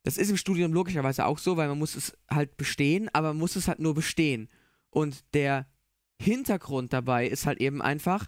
Das 0.04 0.18
ist 0.18 0.30
im 0.30 0.36
Studium 0.36 0.72
logischerweise 0.72 1.26
auch 1.26 1.38
so, 1.38 1.56
weil 1.56 1.68
man 1.68 1.78
muss 1.78 1.94
es 1.96 2.16
halt 2.30 2.56
bestehen, 2.56 3.08
aber 3.12 3.28
man 3.28 3.38
muss 3.38 3.56
es 3.56 3.68
halt 3.68 3.80
nur 3.80 3.94
bestehen. 3.94 4.48
Und 4.90 5.24
der 5.34 5.66
Hintergrund 6.20 6.92
dabei 6.92 7.26
ist 7.26 7.46
halt 7.46 7.60
eben 7.60 7.82
einfach, 7.82 8.26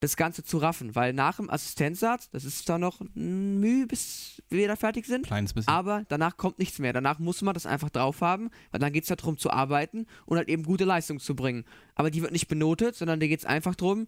das 0.00 0.16
Ganze 0.16 0.44
zu 0.44 0.58
raffen, 0.58 0.94
weil 0.94 1.12
nach 1.12 1.36
dem 1.36 1.50
Assistenzarzt, 1.50 2.32
das 2.32 2.44
ist 2.44 2.68
da 2.68 2.78
noch 2.78 3.00
ein 3.00 3.58
Mühe, 3.58 3.86
bis 3.86 4.40
wir 4.48 4.68
da 4.68 4.76
fertig 4.76 5.06
sind. 5.06 5.26
Kleines 5.26 5.52
bisschen. 5.52 5.72
Aber 5.72 6.04
danach 6.08 6.36
kommt 6.36 6.58
nichts 6.58 6.78
mehr. 6.78 6.92
Danach 6.92 7.18
muss 7.18 7.42
man 7.42 7.54
das 7.54 7.66
einfach 7.66 7.90
drauf 7.90 8.20
haben, 8.20 8.50
weil 8.70 8.80
dann 8.80 8.92
geht 8.92 9.08
es 9.08 9.16
darum 9.16 9.36
zu 9.36 9.50
arbeiten 9.50 10.06
und 10.26 10.36
halt 10.36 10.48
eben 10.48 10.62
gute 10.62 10.84
Leistung 10.84 11.18
zu 11.18 11.34
bringen. 11.34 11.64
Aber 11.96 12.10
die 12.10 12.22
wird 12.22 12.32
nicht 12.32 12.46
benotet, 12.46 12.94
sondern 12.94 13.18
da 13.18 13.26
geht 13.26 13.40
es 13.40 13.44
einfach 13.44 13.74
darum, 13.74 14.06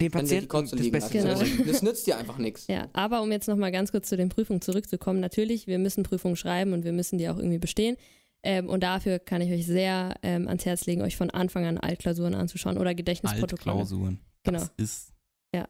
den 0.00 0.10
Patienten 0.10 0.48
das 0.48 0.90
Beste 0.90 1.18
genau. 1.18 1.34
zu 1.34 1.64
Das 1.64 1.82
nützt 1.82 2.06
dir 2.06 2.16
einfach 2.16 2.38
nichts. 2.38 2.66
Ja, 2.68 2.88
aber 2.92 3.22
um 3.22 3.30
jetzt 3.30 3.48
nochmal 3.48 3.72
ganz 3.72 3.90
kurz 3.90 4.08
zu 4.08 4.16
den 4.16 4.28
Prüfungen 4.28 4.62
zurückzukommen, 4.62 5.20
natürlich, 5.20 5.66
wir 5.66 5.78
müssen 5.78 6.04
Prüfungen 6.04 6.36
schreiben 6.36 6.72
und 6.72 6.84
wir 6.84 6.92
müssen 6.92 7.18
die 7.18 7.28
auch 7.28 7.36
irgendwie 7.36 7.58
bestehen. 7.58 7.96
Ähm, 8.42 8.68
und 8.68 8.82
dafür 8.82 9.18
kann 9.18 9.42
ich 9.42 9.52
euch 9.52 9.66
sehr 9.66 10.14
ähm, 10.22 10.48
ans 10.48 10.64
Herz 10.64 10.86
legen, 10.86 11.02
euch 11.02 11.16
von 11.16 11.30
Anfang 11.30 11.66
an 11.66 11.78
Altklausuren 11.78 12.34
anzuschauen 12.34 12.78
oder 12.78 12.94
Gedächtnisprotokolle. 12.94 13.72
Altklausuren. 13.72 14.20
Genau. 14.44 14.58
Das 14.58 14.72
ist 14.76 15.12
ja. 15.54 15.68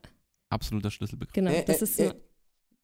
absoluter 0.50 0.90
Schlüsselbegriff. 0.90 1.34
Genau, 1.34 1.50
äh, 1.50 1.64
das 1.64 1.82
ist 1.82 1.98
äh, 1.98 2.14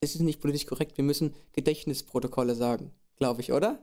Es 0.00 0.14
ist 0.14 0.22
nicht 0.22 0.40
politisch 0.40 0.66
korrekt, 0.66 0.96
wir 0.96 1.04
müssen 1.04 1.34
Gedächtnisprotokolle 1.52 2.54
sagen, 2.54 2.90
glaube 3.16 3.40
ich, 3.42 3.52
oder? 3.52 3.78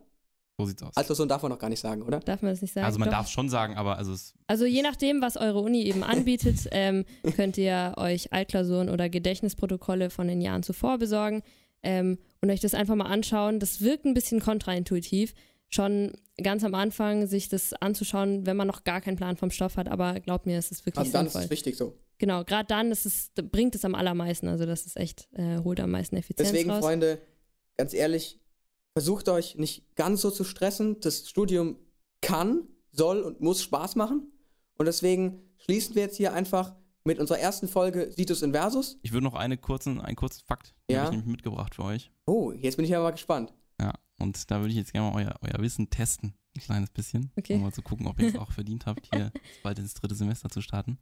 So 0.58 0.66
sieht's 0.66 0.84
aus. 0.84 0.96
Also 0.96 1.16
so 1.16 1.26
darf 1.26 1.42
man 1.42 1.52
noch 1.52 1.58
gar 1.58 1.70
nicht 1.70 1.80
sagen, 1.80 2.04
oder? 2.04 2.20
Darf 2.20 2.42
man 2.44 2.52
das 2.52 2.62
nicht 2.62 2.74
sagen? 2.74 2.86
Also 2.86 3.00
man 3.00 3.10
darf 3.10 3.26
es 3.26 3.32
schon 3.32 3.50
sagen, 3.50 3.76
aber 3.76 3.98
also 3.98 4.14
es 4.14 4.36
Also 4.46 4.66
je 4.66 4.84
nachdem, 4.84 5.22
was 5.22 5.36
eure 5.36 5.60
Uni 5.62 5.82
eben 5.84 6.04
anbietet, 6.04 6.68
ähm, 6.72 7.06
könnt 7.36 7.58
ihr 7.58 7.94
euch 7.98 8.32
Altklausuren 8.32 8.90
oder 8.90 9.10
Gedächtnisprotokolle 9.10 10.10
von 10.10 10.28
den 10.28 10.42
Jahren 10.42 10.62
zuvor 10.62 11.00
besorgen 11.00 11.42
ähm, 11.82 12.20
und 12.42 12.52
euch 12.52 12.60
das 12.60 12.76
einfach 12.76 12.96
mal 12.96 13.08
anschauen. 13.08 13.60
Das 13.60 13.82
wirkt 13.82 14.06
ein 14.06 14.14
bisschen 14.14 14.42
kontraintuitiv, 14.42 15.34
schon 15.74 16.14
ganz 16.42 16.64
am 16.64 16.76
Anfang 16.76 17.28
sich 17.28 17.50
das 17.50 17.74
anzuschauen, 17.74 18.46
wenn 18.46 18.58
man 18.58 18.68
noch 18.68 18.84
gar 18.84 19.02
keinen 19.02 19.18
Plan 19.18 19.38
vom 19.38 19.52
Stoff 19.52 19.78
hat, 19.78 19.88
aber 19.88 20.20
glaubt 20.20 20.46
mir, 20.46 20.58
es 20.58 20.72
ist 20.72 20.86
wirklich 20.86 21.00
also 21.00 21.12
dann 21.12 21.26
sinnvoll. 21.26 21.42
ist 21.42 21.46
es 21.46 21.52
wichtig 21.52 21.78
so. 21.78 21.98
Genau, 22.20 22.44
gerade 22.44 22.68
dann 22.68 22.92
ist 22.92 23.06
es, 23.06 23.32
bringt 23.36 23.76
es 23.76 23.84
am 23.84 23.96
allermeisten, 23.96 24.48
also 24.48 24.66
das 24.66 24.86
ist 24.86 24.98
echt, 24.98 25.28
äh, 25.34 25.58
holt 25.60 25.80
am 25.80 25.92
meisten 25.92 26.16
Effizienz 26.16 26.52
Deswegen, 26.52 26.70
raus. 26.70 26.80
Freunde, 26.80 27.20
ganz 27.78 27.94
ehrlich, 27.94 28.40
versucht 28.94 29.30
euch 29.30 29.56
nicht 29.56 29.96
ganz 29.96 30.22
so 30.22 30.32
zu 30.32 30.44
stressen. 30.44 31.00
Das 31.02 31.28
Studium 31.28 31.78
kann, 32.22 32.68
soll 32.92 33.22
und 33.22 33.42
muss 33.42 33.62
Spaß 33.62 33.96
machen. 33.96 34.32
Und 34.78 34.86
deswegen 34.86 35.42
schließen 35.58 35.96
wir 35.96 36.04
jetzt 36.04 36.18
hier 36.18 36.34
einfach 36.34 36.76
mit 37.04 37.20
unserer 37.20 37.40
ersten 37.40 37.68
Folge 37.68 38.12
Situs 38.12 38.42
Inversus. 38.42 39.00
Ich 39.02 39.12
würde 39.12 39.26
noch 39.26 39.34
eine 39.34 39.58
kurzen, 39.58 40.00
einen 40.00 40.16
kurzen 40.16 40.44
Fakt, 40.46 40.74
ja? 40.90 41.00
habe 41.00 41.06
ich 41.08 41.12
nämlich 41.12 41.32
mitgebracht 41.32 41.76
für 41.76 41.84
euch. 41.84 42.12
Oh, 42.26 42.52
jetzt 42.52 42.78
bin 42.78 42.86
ich 42.86 42.92
ja 42.92 43.02
mal 43.02 43.12
gespannt. 43.12 43.54
Ja, 43.84 43.94
und 44.18 44.50
da 44.50 44.60
würde 44.60 44.70
ich 44.70 44.78
jetzt 44.78 44.94
gerne 44.94 45.12
mal 45.12 45.26
euer, 45.26 45.36
euer 45.42 45.62
Wissen 45.62 45.90
testen. 45.90 46.34
Ein 46.56 46.62
kleines 46.62 46.90
bisschen. 46.90 47.32
Okay. 47.36 47.56
Um 47.56 47.64
mal 47.64 47.74
zu 47.74 47.82
gucken, 47.82 48.08
ob 48.08 48.20
ihr 48.20 48.30
es 48.30 48.36
auch 48.36 48.52
verdient 48.52 48.86
habt, 48.86 49.10
hier 49.14 49.32
bald 49.64 49.78
ins 49.80 49.94
dritte 49.94 50.16
Semester 50.16 50.50
zu 50.50 50.62
starten. 50.62 50.98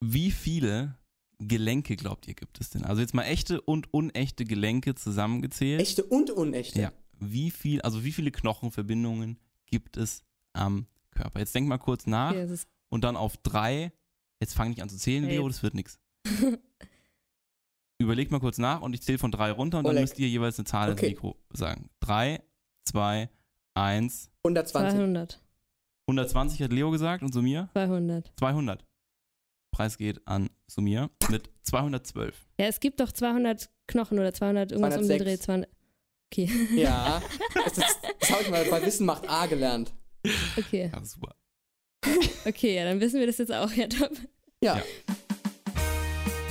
Wie 0.00 0.32
viele 0.32 0.98
Gelenke 1.38 1.94
glaubt 1.96 2.26
ihr 2.26 2.34
gibt 2.34 2.60
es 2.60 2.70
denn? 2.70 2.84
Also 2.84 3.00
jetzt 3.00 3.14
mal 3.14 3.24
echte 3.24 3.60
und 3.60 3.92
unechte 3.94 4.44
Gelenke 4.44 4.96
zusammengezählt. 4.96 5.80
Echte 5.80 6.02
und 6.02 6.30
unechte? 6.30 6.80
Ja. 6.80 6.92
Wie 7.20 7.52
viel, 7.52 7.80
also 7.82 8.02
wie 8.02 8.12
viele 8.12 8.32
Knochenverbindungen 8.32 9.38
gibt 9.66 9.96
es 9.96 10.24
am 10.54 10.86
Körper? 11.12 11.38
Jetzt 11.38 11.54
denk 11.54 11.68
mal 11.68 11.78
kurz 11.78 12.06
nach 12.06 12.32
Okay, 12.32 12.58
und 12.88 13.04
dann 13.04 13.16
auf 13.16 13.36
drei. 13.36 13.92
Jetzt 14.40 14.54
fang 14.54 14.70
nicht 14.70 14.82
an 14.82 14.88
zu 14.88 14.96
zählen, 14.96 15.24
Leo, 15.24 15.46
das 15.46 15.62
wird 15.62 15.74
nichts. 15.74 16.00
Überlegt 17.98 18.30
mal 18.32 18.40
kurz 18.40 18.58
nach 18.58 18.80
und 18.82 18.94
ich 18.94 19.02
zähle 19.02 19.18
von 19.18 19.30
drei 19.30 19.50
runter 19.52 19.78
und 19.78 19.84
dann 19.84 19.92
Oleg. 19.92 20.02
müsst 20.02 20.18
ihr 20.18 20.28
jeweils 20.28 20.58
eine 20.58 20.64
Zahl 20.64 20.90
Okay. 20.92 21.06
ins 21.06 21.14
Mikro 21.16 21.36
sagen. 21.52 21.88
Drei, 22.00 22.40
zwei, 22.84 23.28
eins. 23.74 24.30
120. 24.44 24.98
200. 24.98 25.40
120 26.08 26.62
hat 26.62 26.72
Leo 26.72 26.90
gesagt 26.90 27.22
und 27.22 27.32
Sumir 27.32 27.68
200. 27.74 28.32
200. 28.38 28.84
Preis 29.70 29.96
geht 29.96 30.26
an 30.26 30.50
Sumir 30.66 31.10
mit 31.30 31.48
212. 31.62 32.34
Ja, 32.58 32.66
es 32.66 32.80
gibt 32.80 32.98
doch 33.00 33.12
200 33.12 33.70
Knochen 33.86 34.18
oder 34.18 34.34
200 34.34 34.72
irgendwas 34.72 34.94
206. 34.94 35.12
umgedreht. 35.12 35.42
200. 35.42 35.70
Okay, 36.32 36.50
Ja, 36.74 37.22
das, 37.54 37.78
ist- 37.78 37.98
das 38.20 38.30
habe 38.30 38.42
ich 38.42 38.50
mal 38.50 38.64
bei 38.64 38.84
Wissen 38.84 39.06
macht 39.06 39.28
A 39.28 39.46
gelernt. 39.46 39.92
okay. 40.58 40.90
Ja, 40.92 41.04
super. 41.04 41.34
Okay, 42.44 42.74
ja, 42.74 42.84
dann 42.84 42.98
wissen 43.00 43.20
wir 43.20 43.26
das 43.28 43.38
jetzt 43.38 43.52
auch. 43.52 43.70
Ja, 43.72 43.86
top. 43.86 44.10
Ja, 44.60 44.76
Ja. 44.78 44.82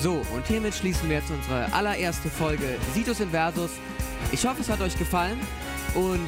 So, 0.01 0.23
und 0.33 0.47
hiermit 0.47 0.73
schließen 0.73 1.07
wir 1.09 1.17
jetzt 1.17 1.29
unsere 1.29 1.71
allererste 1.73 2.27
Folge 2.27 2.77
Situs 2.95 3.19
Inversus. 3.19 3.69
Ich 4.31 4.43
hoffe, 4.47 4.61
es 4.61 4.69
hat 4.69 4.81
euch 4.81 4.97
gefallen 4.97 5.39
und 5.93 6.27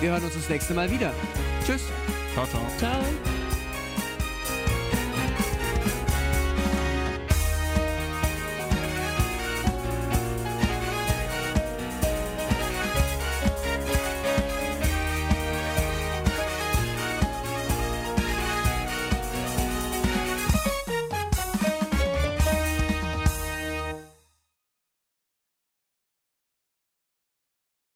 wir 0.00 0.10
hören 0.10 0.22
uns 0.22 0.34
das 0.34 0.48
nächste 0.50 0.74
Mal 0.74 0.90
wieder. 0.90 1.10
Tschüss. 1.64 1.84
Ciao, 2.34 2.46
ciao. 2.46 2.60
Ciao. 2.78 3.00